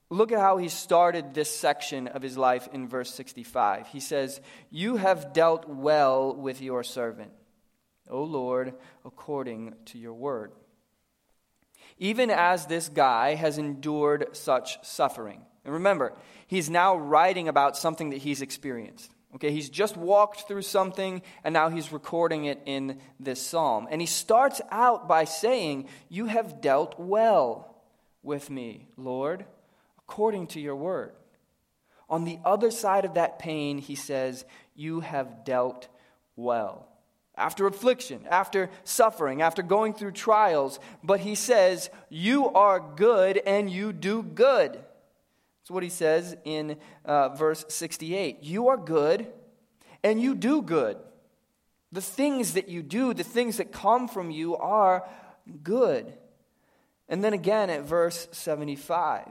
[0.08, 3.88] Look at how he started this section of his life in verse 65.
[3.88, 7.32] He says, You have dealt well with your servant,
[8.08, 10.52] O Lord, according to your word.
[11.98, 15.42] Even as this guy has endured such suffering.
[15.64, 16.12] And remember,
[16.46, 19.10] he's now writing about something that he's experienced.
[19.34, 23.86] Okay, he's just walked through something and now he's recording it in this psalm.
[23.90, 27.82] And he starts out by saying, You have dealt well
[28.22, 29.44] with me, Lord,
[29.98, 31.12] according to your word.
[32.08, 35.88] On the other side of that pain, he says, You have dealt
[36.36, 36.88] well.
[37.36, 43.70] After affliction, after suffering, after going through trials, but he says, You are good and
[43.70, 44.72] you do good.
[44.72, 48.42] That's what he says in uh, verse 68.
[48.42, 49.26] You are good
[50.02, 50.96] and you do good.
[51.92, 55.06] The things that you do, the things that come from you are
[55.62, 56.12] good.
[57.08, 59.28] And then again at verse 75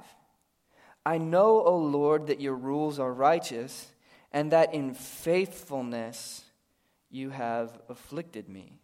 [1.06, 3.92] I know, O Lord, that your rules are righteous,
[4.32, 6.45] and that in faithfulness
[7.16, 8.78] you have afflicted me.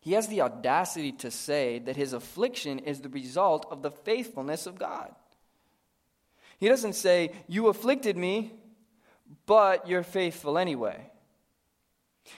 [0.00, 4.66] He has the audacity to say that his affliction is the result of the faithfulness
[4.66, 5.12] of God.
[6.58, 8.52] He doesn't say, You afflicted me,
[9.44, 11.10] but you're faithful anyway.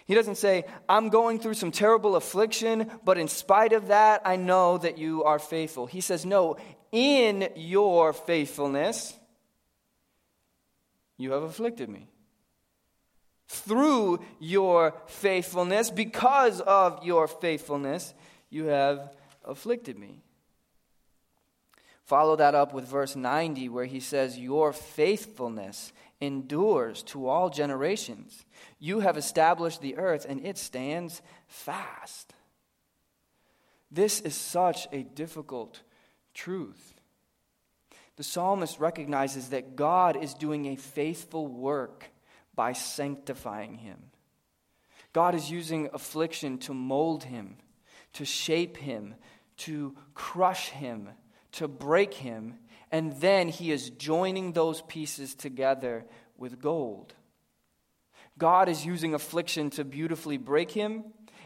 [0.07, 4.37] He doesn't say, I'm going through some terrible affliction, but in spite of that, I
[4.37, 5.87] know that you are faithful.
[5.87, 6.57] He says, No,
[6.93, 9.15] in your faithfulness,
[11.19, 12.09] you have afflicted me.
[13.51, 18.15] Through your faithfulness, because of your faithfulness,
[18.49, 19.13] you have
[19.45, 20.23] afflicted me.
[22.05, 28.45] Follow that up with verse 90, where he says, Your faithfulness endures to all generations.
[28.79, 32.33] You have established the earth, and it stands fast.
[33.91, 35.81] This is such a difficult
[36.35, 36.95] truth.
[38.15, 42.10] The psalmist recognizes that God is doing a faithful work
[42.61, 44.11] by sanctifying him.
[45.15, 47.57] God is using affliction to mold him,
[48.13, 49.15] to shape him,
[49.57, 51.09] to crush him
[51.53, 52.59] to break him,
[52.93, 56.05] and then he is joining those pieces together
[56.37, 57.15] with gold.
[58.39, 61.05] God is using affliction to beautifully break him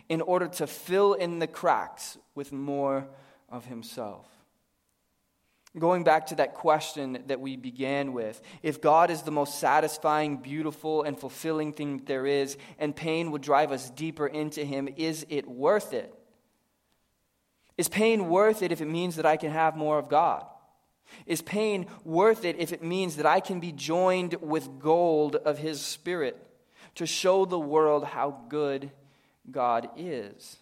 [0.09, 3.09] in order to fill in the cracks with more
[3.49, 4.29] of himself.
[5.77, 10.37] Going back to that question that we began with if God is the most satisfying,
[10.37, 15.27] beautiful, and fulfilling thing there is, and pain would drive us deeper into Him, is
[15.29, 16.15] it worth it?
[17.77, 20.47] Is pain worth it if it means that I can have more of God?
[21.27, 25.59] Is pain worth it if it means that I can be joined with gold of
[25.59, 26.41] His Spirit
[26.95, 28.93] to show the world how good
[29.51, 30.59] God is?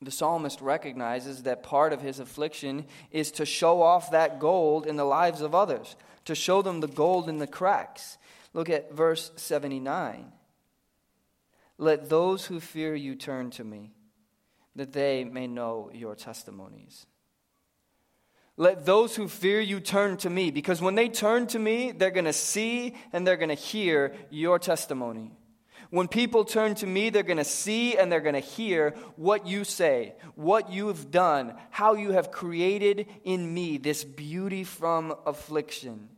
[0.00, 4.96] The psalmist recognizes that part of his affliction is to show off that gold in
[4.96, 5.96] the lives of others,
[6.26, 8.16] to show them the gold in the cracks.
[8.54, 10.32] Look at verse 79.
[11.78, 13.92] Let those who fear you turn to me
[14.76, 17.06] that they may know your testimonies.
[18.56, 22.10] Let those who fear you turn to me, because when they turn to me, they're
[22.10, 25.32] going to see and they're going to hear your testimony.
[25.90, 29.46] When people turn to me, they're going to see and they're going to hear what
[29.46, 35.14] you say, what you have done, how you have created in me this beauty from
[35.24, 36.10] affliction.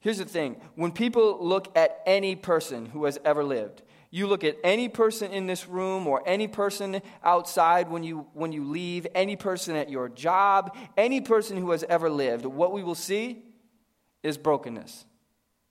[0.00, 4.44] Here's the thing when people look at any person who has ever lived, you look
[4.44, 9.06] at any person in this room or any person outside when you, when you leave,
[9.14, 13.42] any person at your job, any person who has ever lived, what we will see
[14.22, 15.06] is brokenness.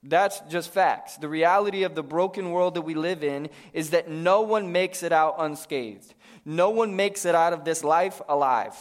[0.02, 1.16] That's just facts.
[1.16, 5.02] The reality of the broken world that we live in is that no one makes
[5.02, 6.14] it out unscathed.
[6.44, 8.74] No one makes it out of this life alive.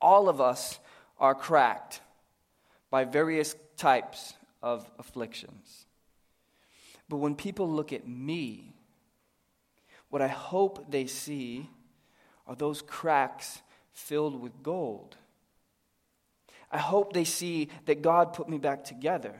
[0.00, 0.80] All of us
[1.20, 2.00] are cracked
[2.90, 5.86] by various types of afflictions.
[7.08, 8.74] But when people look at me,
[10.08, 11.68] what I hope they see
[12.46, 13.60] are those cracks
[13.92, 15.16] filled with gold.
[16.72, 19.38] I hope they see that God put me back together.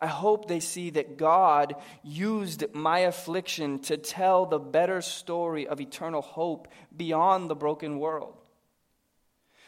[0.00, 5.80] I hope they see that God used my affliction to tell the better story of
[5.80, 8.34] eternal hope beyond the broken world.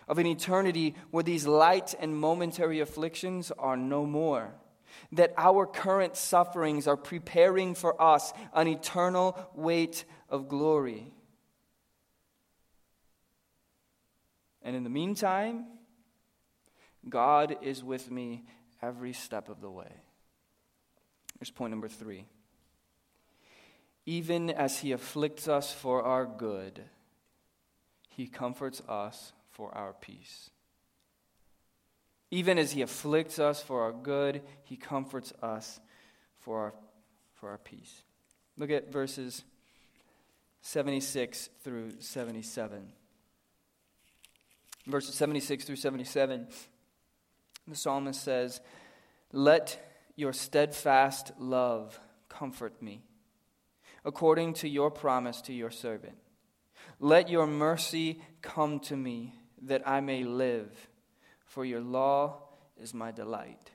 [0.08, 4.54] Of an eternity where these light and momentary afflictions are no more
[5.12, 11.12] that our current sufferings are preparing for us an eternal weight of glory.
[14.62, 15.66] And in the meantime,
[17.08, 18.44] God is with me
[18.82, 19.92] every step of the way.
[21.38, 22.26] Here's point number three.
[24.06, 26.82] Even as he afflicts us for our good,
[28.08, 30.50] he comforts us for our peace.
[32.30, 35.80] Even as he afflicts us for our good, he comforts us
[36.40, 36.74] for our,
[37.34, 38.02] for our peace.
[38.56, 39.44] Look at verses
[40.62, 42.92] 76 through 77.
[44.86, 46.46] Verses 76 through 77,
[47.66, 48.60] the psalmist says,
[49.32, 49.82] Let
[50.14, 53.02] your steadfast love comfort me,
[54.04, 56.16] according to your promise to your servant.
[57.00, 60.88] Let your mercy come to me, that I may live
[61.44, 62.42] for your law
[62.80, 63.70] is my delight.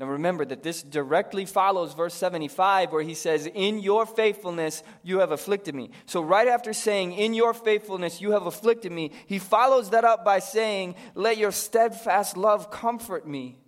[0.00, 5.18] Now remember that this directly follows verse 75 where he says, In your faithfulness you
[5.18, 5.90] have afflicted me.
[6.06, 10.24] So, right after saying, In your faithfulness you have afflicted me, he follows that up
[10.24, 13.58] by saying, Let your steadfast love comfort me.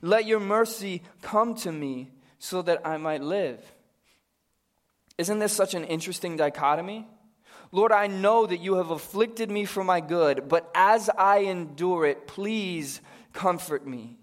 [0.00, 3.62] Let your mercy come to me so that I might live.
[5.18, 7.06] Isn't this such an interesting dichotomy?
[7.70, 12.06] Lord, I know that you have afflicted me for my good, but as I endure
[12.06, 13.02] it, please
[13.34, 14.16] comfort me.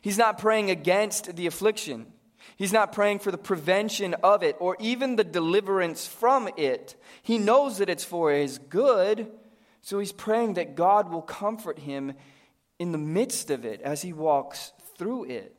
[0.00, 2.06] He's not praying against the affliction.
[2.56, 6.94] He's not praying for the prevention of it or even the deliverance from it.
[7.22, 9.30] He knows that it's for his good,
[9.82, 12.14] so he's praying that God will comfort him
[12.78, 15.54] in the midst of it as he walks through it.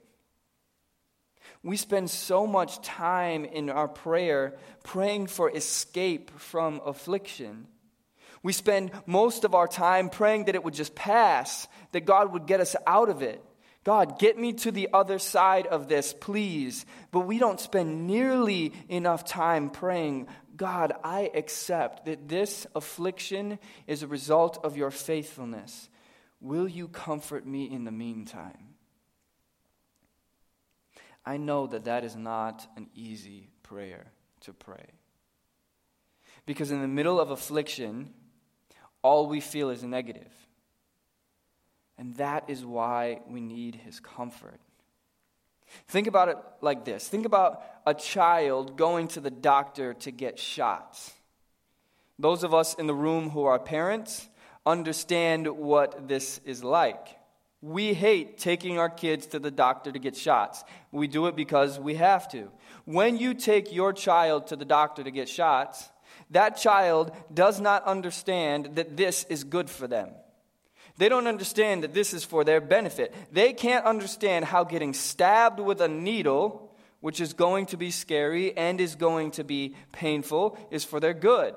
[1.64, 7.68] We spend so much time in our prayer praying for escape from affliction.
[8.44, 12.46] We spend most of our time praying that it would just pass, that God would
[12.46, 13.44] get us out of it.
[13.88, 16.86] God, get me to the other side of this, please.
[17.10, 20.28] But we don't spend nearly enough time praying,
[20.58, 25.88] God, I accept that this affliction is a result of your faithfulness.
[26.42, 28.76] Will you comfort me in the meantime?
[31.26, 34.12] I know that that is not an easy prayer
[34.42, 34.88] to pray.
[36.46, 38.14] Because in the middle of affliction,
[39.02, 40.47] all we feel is negative.
[41.98, 44.60] And that is why we need his comfort.
[45.88, 50.40] Think about it like this think about a child going to the doctor to get
[50.40, 51.12] shots.
[52.20, 54.28] Those of us in the room who are parents
[54.66, 57.18] understand what this is like.
[57.62, 60.64] We hate taking our kids to the doctor to get shots.
[60.92, 62.52] We do it because we have to.
[62.86, 65.90] When you take your child to the doctor to get shots,
[66.32, 70.10] that child does not understand that this is good for them.
[70.98, 73.14] They don't understand that this is for their benefit.
[73.32, 78.56] They can't understand how getting stabbed with a needle, which is going to be scary
[78.58, 81.54] and is going to be painful, is for their good.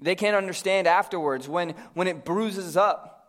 [0.00, 3.20] They can't understand afterwards when, when it bruises up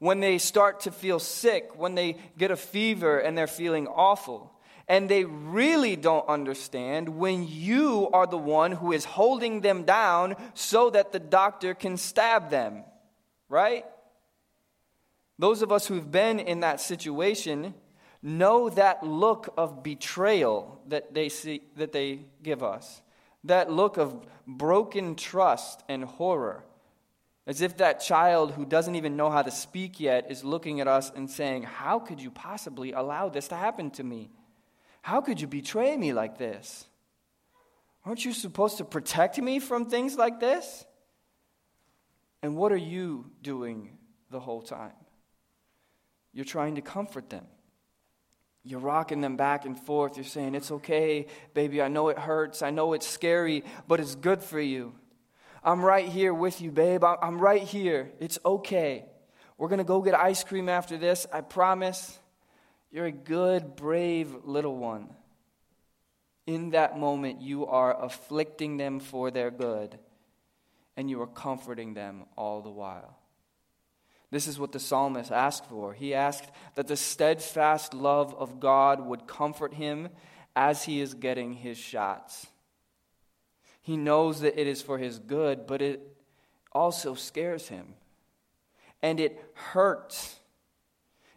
[0.00, 4.50] when they start to feel sick, when they get a fever and they're feeling awful.
[4.88, 10.34] And they really don't understand when you are the one who is holding them down
[10.54, 12.82] so that the doctor can stab them,
[13.48, 13.84] right?
[15.40, 17.72] Those of us who've been in that situation
[18.22, 23.00] know that look of betrayal that they, see, that they give us,
[23.44, 26.62] that look of broken trust and horror.
[27.46, 30.86] As if that child who doesn't even know how to speak yet is looking at
[30.86, 34.28] us and saying, How could you possibly allow this to happen to me?
[35.00, 36.84] How could you betray me like this?
[38.04, 40.84] Aren't you supposed to protect me from things like this?
[42.42, 43.96] And what are you doing
[44.30, 44.92] the whole time?
[46.32, 47.44] You're trying to comfort them.
[48.62, 50.16] You're rocking them back and forth.
[50.16, 51.80] You're saying, It's okay, baby.
[51.80, 52.62] I know it hurts.
[52.62, 54.94] I know it's scary, but it's good for you.
[55.62, 57.04] I'm right here with you, babe.
[57.04, 58.12] I'm right here.
[58.18, 59.04] It's okay.
[59.58, 61.26] We're going to go get ice cream after this.
[61.32, 62.18] I promise.
[62.90, 65.10] You're a good, brave little one.
[66.46, 69.98] In that moment, you are afflicting them for their good,
[70.96, 73.19] and you are comforting them all the while.
[74.30, 75.92] This is what the psalmist asked for.
[75.92, 80.08] He asked that the steadfast love of God would comfort him
[80.54, 82.46] as he is getting his shots.
[83.82, 86.16] He knows that it is for his good, but it
[86.72, 87.94] also scares him.
[89.02, 90.36] And it hurts.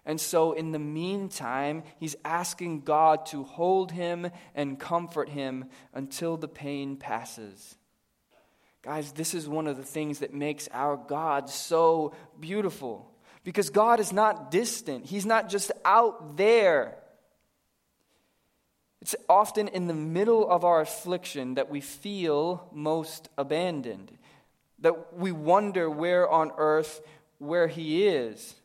[0.06, 6.36] And so, in the meantime, he's asking God to hold him and comfort him until
[6.36, 7.78] the pain passes.
[8.84, 13.10] Guys, this is one of the things that makes our God so beautiful.
[13.46, 16.98] Because God is not distant, He's not just out there.
[19.02, 24.18] It's often in the middle of our affliction that we feel most abandoned,
[24.80, 27.02] that we wonder where on earth
[27.38, 28.56] where He is.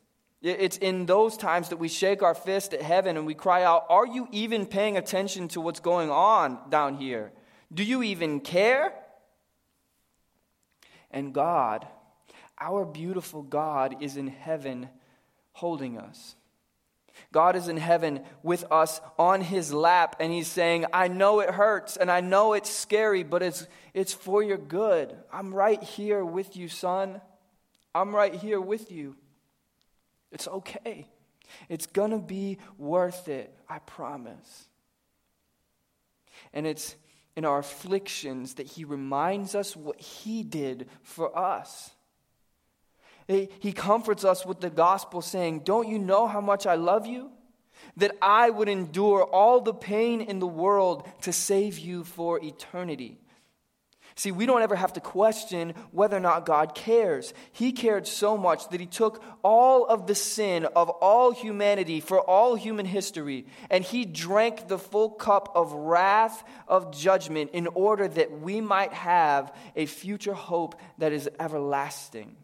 [0.43, 3.87] It's in those times that we shake our fist at heaven and we cry out,
[3.89, 7.33] Are you even paying attention to what's going on down here?
[7.73, 8.93] Do you even care?
[11.11, 11.87] And God,
[12.61, 14.89] our beautiful God, is in heaven
[15.53, 16.35] holding us.
[17.33, 21.51] God is in heaven with us on his lap, and he's saying, I know it
[21.51, 25.17] hurts and I know it's scary, but it's, it's for your good.
[25.33, 27.21] I'm right here with you, son.
[27.95, 29.17] I'm right here with you.
[30.31, 31.09] It's okay.
[31.69, 34.69] It's going to be worth it, I promise.
[36.53, 36.95] And it's
[37.39, 41.93] in our afflictions that he reminds us what he did for us.
[43.29, 47.31] He comforts us with the gospel, saying, Don't you know how much I love you?
[47.97, 53.21] That I would endure all the pain in the world to save you for eternity.
[54.19, 57.33] See, we don't ever have to question whether or not God cares.
[57.53, 62.21] He cared so much that He took all of the sin of all humanity for
[62.21, 68.09] all human history, and He drank the full cup of wrath of judgment in order
[68.09, 72.35] that we might have a future hope that is everlasting.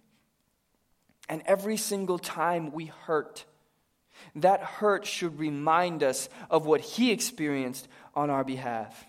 [1.29, 3.47] And every single time we hurt,
[4.37, 9.09] that hurt should remind us of what He experienced on our behalf.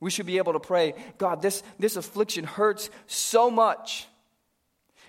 [0.00, 4.06] We should be able to pray, God, this, this affliction hurts so much.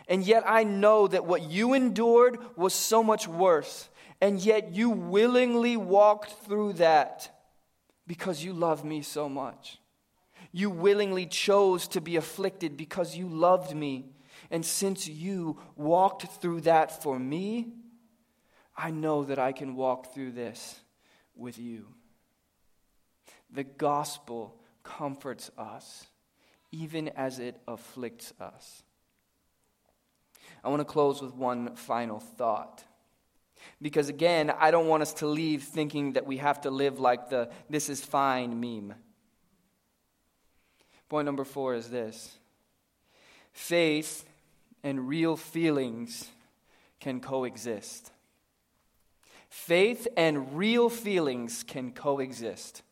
[0.07, 3.89] And yet I know that what you endured was so much worse.
[4.21, 7.29] And yet you willingly walked through that
[8.07, 9.79] because you love me so much.
[10.51, 14.05] You willingly chose to be afflicted because you loved me.
[14.49, 17.73] And since you walked through that for me,
[18.75, 20.79] I know that I can walk through this
[21.35, 21.87] with you.
[23.51, 26.07] The gospel comforts us,
[26.71, 28.83] even as it afflicts us.
[30.63, 32.83] I want to close with one final thought.
[33.81, 37.29] Because again, I don't want us to leave thinking that we have to live like
[37.29, 38.93] the this is fine meme.
[41.09, 42.37] Point number four is this
[43.51, 44.25] faith
[44.83, 46.29] and real feelings
[46.99, 48.11] can coexist.
[49.49, 52.83] Faith and real feelings can coexist.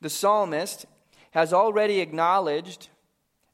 [0.00, 0.86] The psalmist
[1.30, 2.88] has already acknowledged,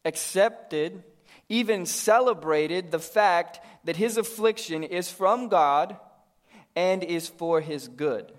[0.04, 1.02] accepted,
[1.48, 5.96] even celebrated the fact that his affliction is from God
[6.74, 8.32] and is for his good.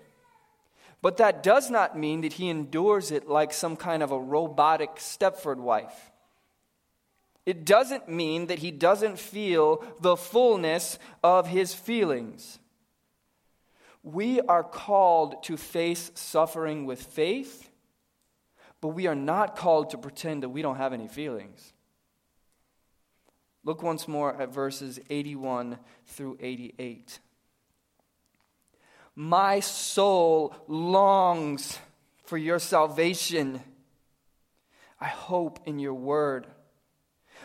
[1.02, 4.96] But that does not mean that he endures it like some kind of a robotic
[4.96, 6.10] Stepford wife.
[7.44, 12.58] It doesn't mean that he doesn't feel the fullness of his feelings.
[14.02, 17.70] We are called to face suffering with faith
[18.84, 21.72] but we are not called to pretend that we don't have any feelings.
[23.64, 27.18] Look once more at verses 81 through 88.
[29.16, 31.78] My soul longs
[32.26, 33.62] for your salvation.
[35.00, 36.46] I hope in your word.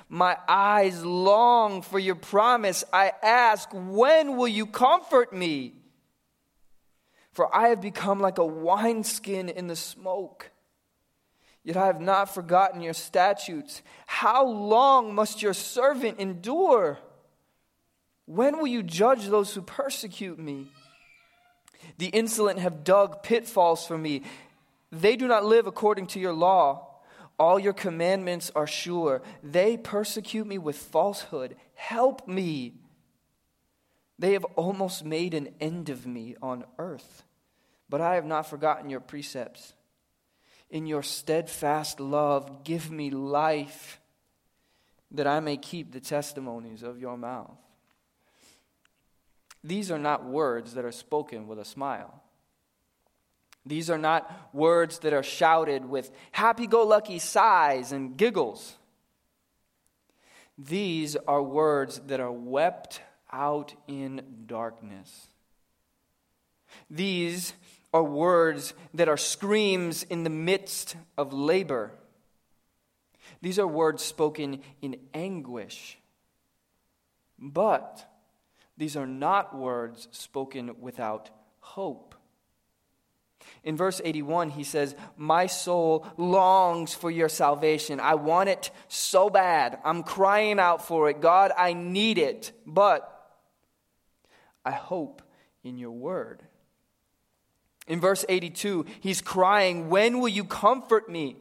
[0.10, 2.84] My eyes long for your promise.
[2.92, 5.76] I ask, when will you comfort me?
[7.32, 10.52] For I have become like a wineskin in the smoke
[11.64, 13.82] Yet I have not forgotten your statutes.
[14.06, 17.00] How long must your servant endure?
[18.26, 20.68] When will you judge those who persecute me?
[21.98, 24.24] The insolent have dug pitfalls for me.
[24.92, 26.86] They do not live according to your law.
[27.38, 29.22] All your commandments are sure.
[29.42, 31.56] They persecute me with falsehood.
[31.74, 32.74] Help me.
[34.18, 37.24] They have almost made an end of me on earth,
[37.88, 39.74] but I have not forgotten your precepts.
[40.70, 44.00] In your steadfast love, give me life,
[45.12, 47.58] that I may keep the testimonies of your mouth.
[49.64, 52.22] These are not words that are spoken with a smile.
[53.66, 58.78] These are not words that are shouted with happy go lucky sighs and giggles.
[60.58, 63.02] These are words that are wept
[63.32, 65.28] out in darkness.
[66.90, 67.54] These
[67.94, 71.92] are words that are screams in the midst of labor.
[73.42, 75.98] These are words spoken in anguish.
[77.38, 78.06] But
[78.78, 81.30] these are not words spoken without
[81.60, 82.16] hope.
[83.64, 88.00] In verse 81, he says, My soul longs for your salvation.
[88.00, 89.80] I want it so bad.
[89.84, 91.22] I'm crying out for it.
[91.22, 92.52] God, I need it.
[92.66, 93.16] But
[94.66, 95.22] I hope
[95.64, 96.44] in your word.
[97.90, 101.36] In verse 82, he's crying, When will you comfort me?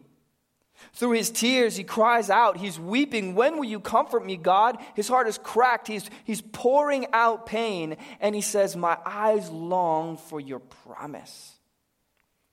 [0.95, 2.57] Through his tears, he cries out.
[2.57, 3.35] He's weeping.
[3.35, 4.79] When will you comfort me, God?
[4.95, 5.87] His heart is cracked.
[5.89, 7.97] He's, he's pouring out pain.
[8.21, 11.55] And he says, My eyes long for your promise.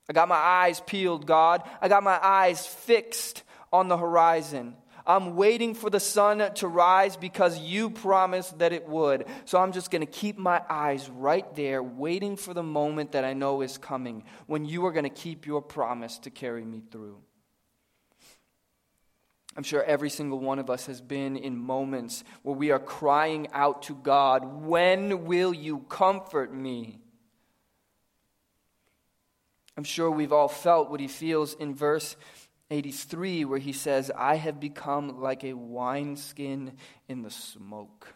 [0.10, 1.64] I got my eyes peeled, God.
[1.82, 4.76] I got my eyes fixed on the horizon.
[5.08, 9.26] I'm waiting for the sun to rise because you promised that it would.
[9.46, 13.24] So I'm just going to keep my eyes right there, waiting for the moment that
[13.24, 16.82] I know is coming when you are going to keep your promise to carry me
[16.92, 17.18] through.
[19.58, 23.48] I'm sure every single one of us has been in moments where we are crying
[23.54, 27.00] out to God, When will you comfort me?
[29.78, 32.16] I'm sure we've all felt what he feels in verse
[32.72, 36.74] 83, where he says, I have become like a wineskin
[37.08, 38.14] in the smoke.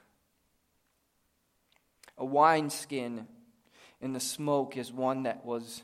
[2.17, 3.27] A wineskin
[4.01, 5.83] in the smoke is one that was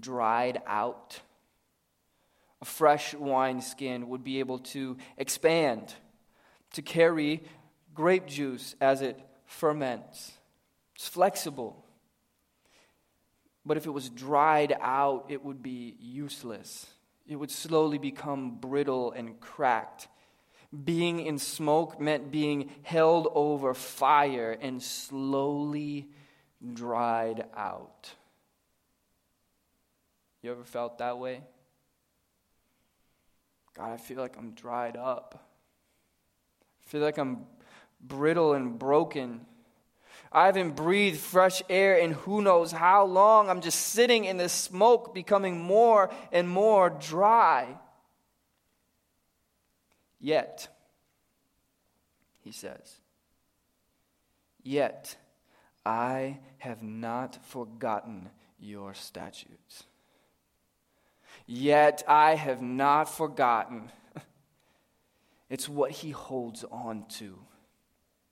[0.00, 1.20] dried out
[2.64, 5.92] a fresh wineskin would be able to expand,
[6.72, 7.42] to carry
[7.92, 10.32] grape juice as it ferments.
[10.94, 11.84] It's flexible.
[13.66, 16.86] But if it was dried out, it would be useless.
[17.26, 20.08] It would slowly become brittle and cracked.
[20.84, 26.08] Being in smoke meant being held over fire and slowly
[26.72, 28.12] dried out.
[30.42, 31.42] You ever felt that way?
[33.76, 35.48] God, I feel like I'm dried up.
[36.86, 37.46] I feel like I'm
[38.00, 39.46] brittle and broken.
[40.34, 43.48] I haven't breathed fresh air in who knows how long.
[43.48, 47.78] I'm just sitting in the smoke, becoming more and more dry.
[50.20, 50.68] Yet,
[52.40, 52.96] he says,
[54.62, 55.16] yet
[55.86, 59.84] I have not forgotten your statutes.
[61.46, 63.92] Yet I have not forgotten.
[65.50, 67.38] It's what he holds on to.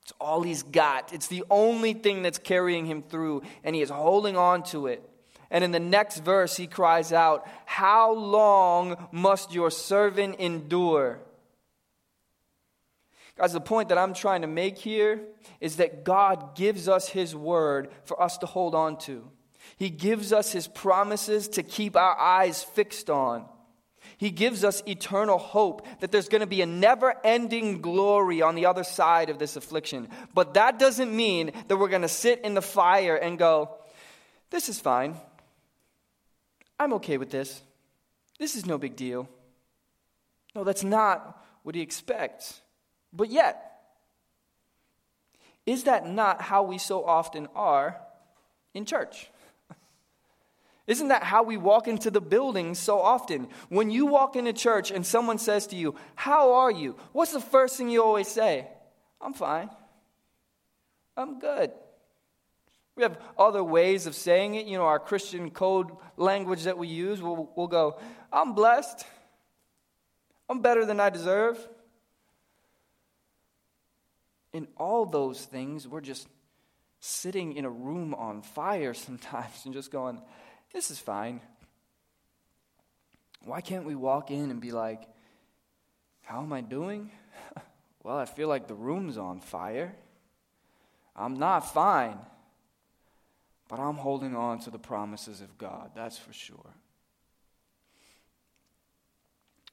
[0.03, 1.13] It's all he's got.
[1.13, 5.07] It's the only thing that's carrying him through, and he is holding on to it.
[5.49, 11.19] And in the next verse, he cries out, How long must your servant endure?
[13.37, 15.21] Guys, the point that I'm trying to make here
[15.59, 19.31] is that God gives us his word for us to hold on to.
[19.77, 23.45] He gives us His promises to keep our eyes fixed on.
[24.17, 28.55] He gives us eternal hope that there's going to be a never ending glory on
[28.55, 30.07] the other side of this affliction.
[30.33, 33.75] But that doesn't mean that we're going to sit in the fire and go,
[34.49, 35.15] This is fine.
[36.79, 37.61] I'm okay with this.
[38.39, 39.29] This is no big deal.
[40.55, 42.61] No, that's not what he expects.
[43.11, 43.73] But yet,
[45.65, 48.01] is that not how we so often are
[48.73, 49.29] in church?
[50.85, 53.47] Isn't that how we walk into the building so often?
[53.69, 56.97] When you walk into church and someone says to you, How are you?
[57.13, 58.67] What's the first thing you always say?
[59.21, 59.69] I'm fine.
[61.15, 61.71] I'm good.
[62.95, 64.65] We have other ways of saying it.
[64.65, 67.97] You know, our Christian code language that we use, we'll, we'll go,
[68.31, 69.05] I'm blessed.
[70.49, 71.57] I'm better than I deserve.
[74.51, 76.27] In all those things, we're just
[76.99, 80.21] sitting in a room on fire sometimes and just going,
[80.73, 81.39] this is fine.
[83.45, 85.03] Why can't we walk in and be like,
[86.23, 87.11] How am I doing?
[88.03, 89.95] well, I feel like the room's on fire.
[91.15, 92.17] I'm not fine,
[93.69, 96.73] but I'm holding on to the promises of God, that's for sure.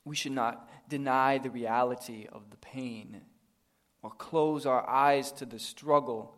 [0.05, 3.22] We should not deny the reality of the pain
[4.03, 6.34] or close our eyes to the struggle,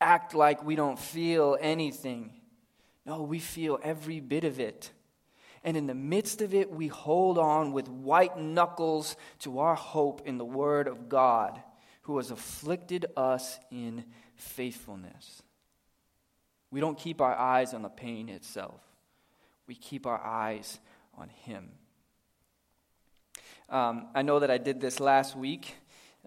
[0.00, 2.32] act like we don't feel anything.
[3.08, 4.90] No, we feel every bit of it.
[5.64, 10.20] And in the midst of it, we hold on with white knuckles to our hope
[10.26, 11.58] in the Word of God,
[12.02, 14.04] who has afflicted us in
[14.36, 15.42] faithfulness.
[16.70, 18.82] We don't keep our eyes on the pain itself,
[19.66, 20.78] we keep our eyes
[21.16, 21.70] on Him.
[23.70, 25.74] Um, I know that I did this last week,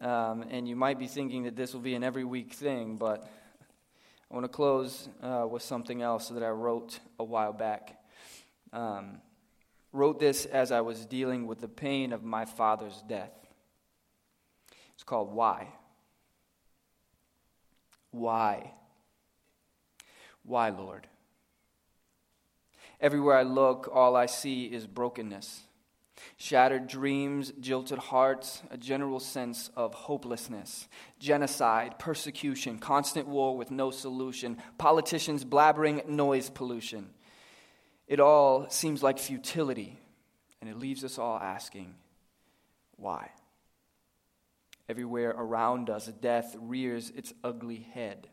[0.02, 3.30] um, and you might be thinking that this will be an every week thing, but
[4.32, 8.02] I want to close uh, with something else that I wrote a while back.
[8.72, 9.18] Um,
[9.92, 13.34] wrote this as I was dealing with the pain of my father's death.
[14.94, 15.68] It's called Why.
[18.12, 18.72] Why?
[20.44, 21.08] Why, Lord?
[23.02, 25.64] Everywhere I look, all I see is brokenness.
[26.38, 30.88] Shattered dreams, jilted hearts, a general sense of hopelessness,
[31.20, 37.10] genocide, persecution, constant war with no solution, politicians blabbering noise pollution.
[38.08, 40.00] It all seems like futility,
[40.60, 41.96] and it leaves us all asking,
[42.98, 43.30] why?
[44.90, 48.28] Everywhere around us, death rears its ugly head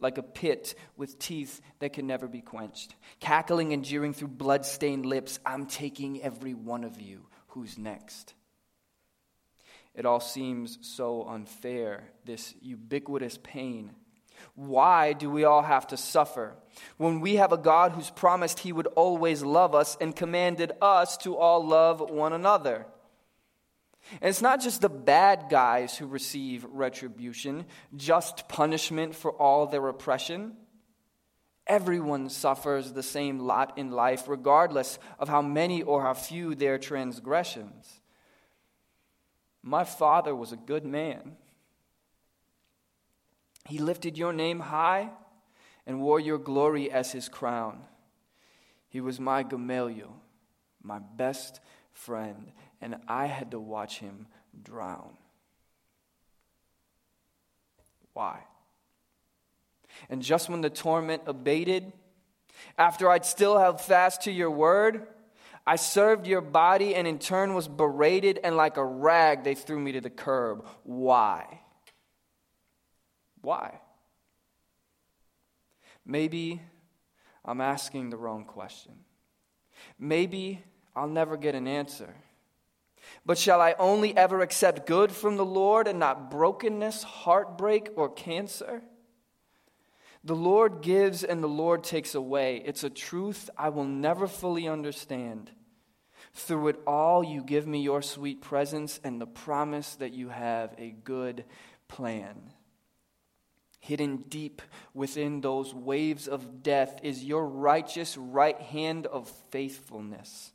[0.00, 2.94] like a pit with teeth that can never be quenched.
[3.20, 7.26] Cackling and jeering through blood-stained lips, I'm taking every one of you.
[7.48, 8.34] Who's next?
[9.94, 13.92] It all seems so unfair, this ubiquitous pain.
[14.54, 16.54] Why do we all have to suffer
[16.98, 21.16] when we have a God who's promised he would always love us and commanded us
[21.18, 22.86] to all love one another?
[24.20, 29.88] And it's not just the bad guys who receive retribution, just punishment for all their
[29.88, 30.56] oppression.
[31.66, 36.78] Everyone suffers the same lot in life, regardless of how many or how few their
[36.78, 38.00] transgressions.
[39.62, 41.36] My father was a good man.
[43.68, 45.10] He lifted your name high
[45.86, 47.80] and wore your glory as his crown.
[48.88, 50.16] He was my Gamaliel,
[50.82, 51.60] my best
[51.92, 54.26] friend, and I had to watch him
[54.62, 55.16] drown.
[58.12, 58.40] Why?
[60.08, 61.92] And just when the torment abated,
[62.78, 65.06] after I'd still held fast to your word,
[65.66, 69.80] I served your body and in turn was berated, and like a rag, they threw
[69.80, 70.66] me to the curb.
[70.84, 71.60] Why?
[73.40, 73.80] Why?
[76.04, 76.60] Maybe
[77.44, 78.92] I'm asking the wrong question.
[79.98, 80.62] Maybe
[80.94, 82.14] I'll never get an answer.
[83.26, 88.08] But shall I only ever accept good from the Lord and not brokenness, heartbreak, or
[88.08, 88.82] cancer?
[90.22, 92.62] The Lord gives and the Lord takes away.
[92.64, 95.50] It's a truth I will never fully understand.
[96.34, 100.74] Through it all, you give me your sweet presence and the promise that you have
[100.78, 101.44] a good
[101.88, 102.52] plan.
[103.80, 104.62] Hidden deep
[104.94, 110.52] within those waves of death is your righteous right hand of faithfulness.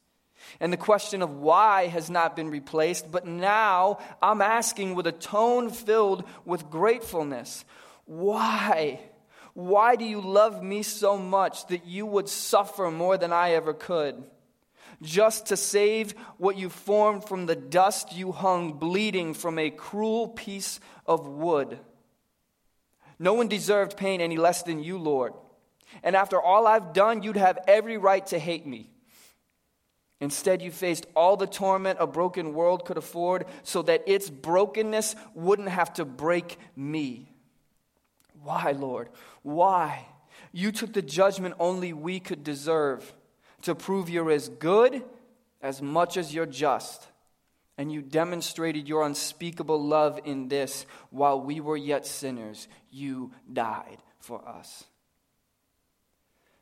[0.59, 5.11] And the question of why has not been replaced, but now I'm asking with a
[5.11, 7.65] tone filled with gratefulness
[8.11, 8.99] why?
[9.53, 13.73] Why do you love me so much that you would suffer more than I ever
[13.73, 14.23] could?
[15.01, 20.27] Just to save what you formed from the dust you hung bleeding from a cruel
[20.27, 21.79] piece of wood.
[23.17, 25.33] No one deserved pain any less than you, Lord.
[26.03, 28.89] And after all I've done, you'd have every right to hate me.
[30.21, 35.15] Instead, you faced all the torment a broken world could afford so that its brokenness
[35.33, 37.27] wouldn't have to break me.
[38.43, 39.09] Why, Lord?
[39.41, 40.05] Why?
[40.51, 43.11] You took the judgment only we could deserve
[43.63, 45.03] to prove you're as good
[45.59, 47.07] as much as you're just.
[47.77, 53.97] And you demonstrated your unspeakable love in this while we were yet sinners, you died
[54.19, 54.83] for us.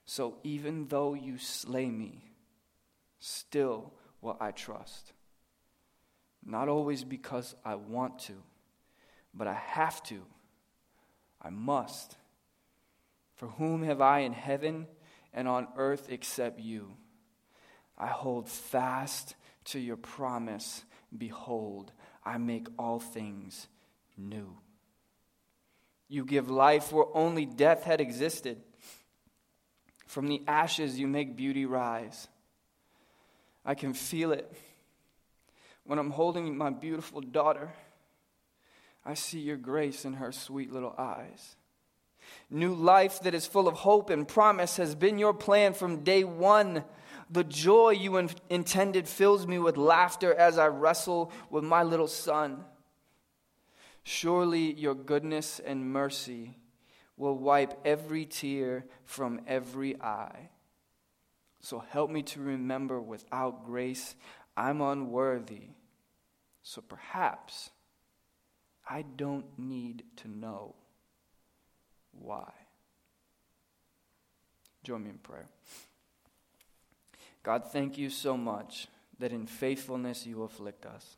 [0.06, 2.29] So even though you slay me,
[3.20, 5.14] still will I trust.
[6.46, 8.34] Not always because I want to,
[9.34, 10.22] but I have to.
[11.42, 12.16] I must.
[13.36, 14.88] For whom have I in heaven
[15.34, 16.96] and on earth except you?
[17.98, 20.84] I hold fast to your promise.
[21.16, 21.92] Behold,
[22.24, 23.68] I make all things
[24.18, 24.58] new.
[26.08, 28.62] You give life where only death had existed.
[30.08, 32.28] From the ashes, you make beauty rise.
[33.66, 34.52] I can feel it.
[35.84, 37.72] When I'm holding my beautiful daughter,
[39.06, 41.56] I see your grace in her sweet little eyes.
[42.50, 46.24] New life that is full of hope and promise has been your plan from day
[46.24, 46.84] one.
[47.30, 52.08] The joy you in- intended fills me with laughter as I wrestle with my little
[52.08, 52.66] son.
[54.04, 56.58] Surely your goodness and mercy
[57.18, 60.50] will wipe every tear from every eye.
[61.62, 64.16] So help me to remember without grace,
[64.56, 65.70] I'm unworthy.
[66.64, 67.72] So perhaps
[68.88, 70.76] I don't need to know
[72.12, 72.52] why.
[74.84, 75.48] Join me in prayer.
[77.44, 78.88] God, thank you so much
[79.20, 81.18] that in faithfulness you afflict us.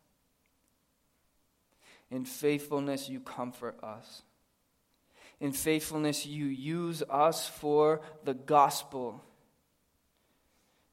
[2.10, 4.24] In faithfulness you comfort us.
[5.40, 9.24] In faithfulness you use us for the gospel.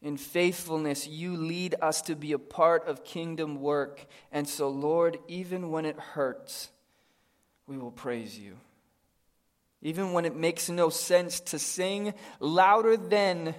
[0.01, 4.07] In faithfulness, you lead us to be a part of kingdom work.
[4.31, 6.71] And so, Lord, even when it hurts,
[7.67, 8.57] we will praise you.
[9.83, 13.55] Even when it makes no sense to sing louder than,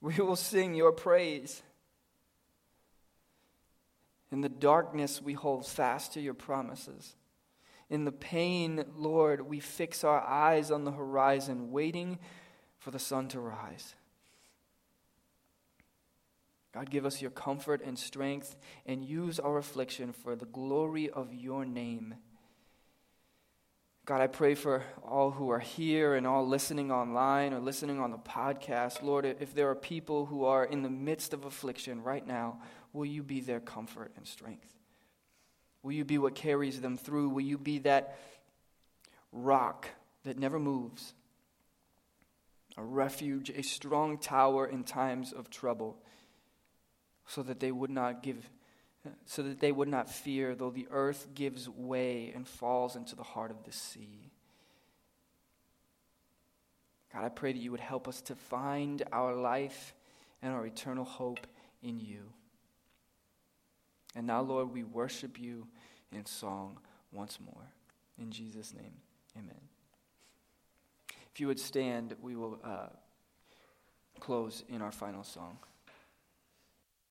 [0.00, 1.62] we will sing your praise.
[4.32, 7.14] In the darkness, we hold fast to your promises.
[7.88, 12.18] In the pain, Lord, we fix our eyes on the horizon, waiting
[12.78, 13.94] for the sun to rise.
[16.72, 18.56] God, give us your comfort and strength
[18.86, 22.14] and use our affliction for the glory of your name.
[24.06, 28.10] God, I pray for all who are here and all listening online or listening on
[28.12, 29.02] the podcast.
[29.02, 32.60] Lord, if there are people who are in the midst of affliction right now,
[32.92, 34.72] will you be their comfort and strength?
[35.82, 37.30] Will you be what carries them through?
[37.30, 38.16] Will you be that
[39.32, 39.88] rock
[40.24, 41.14] that never moves?
[42.76, 46.02] A refuge, a strong tower in times of trouble
[47.30, 48.50] so that they would not give
[49.24, 53.22] so that they would not fear though the earth gives way and falls into the
[53.22, 54.32] heart of the sea.
[57.12, 59.94] God, I pray that you would help us to find our life
[60.42, 61.46] and our eternal hope
[61.82, 62.32] in you.
[64.14, 65.66] And now, Lord, we worship you
[66.12, 66.78] in song
[67.10, 67.72] once more.
[68.18, 68.92] In Jesus' name,
[69.36, 69.60] amen.
[71.32, 72.88] If you would stand, we will uh,
[74.18, 75.58] close in our final song.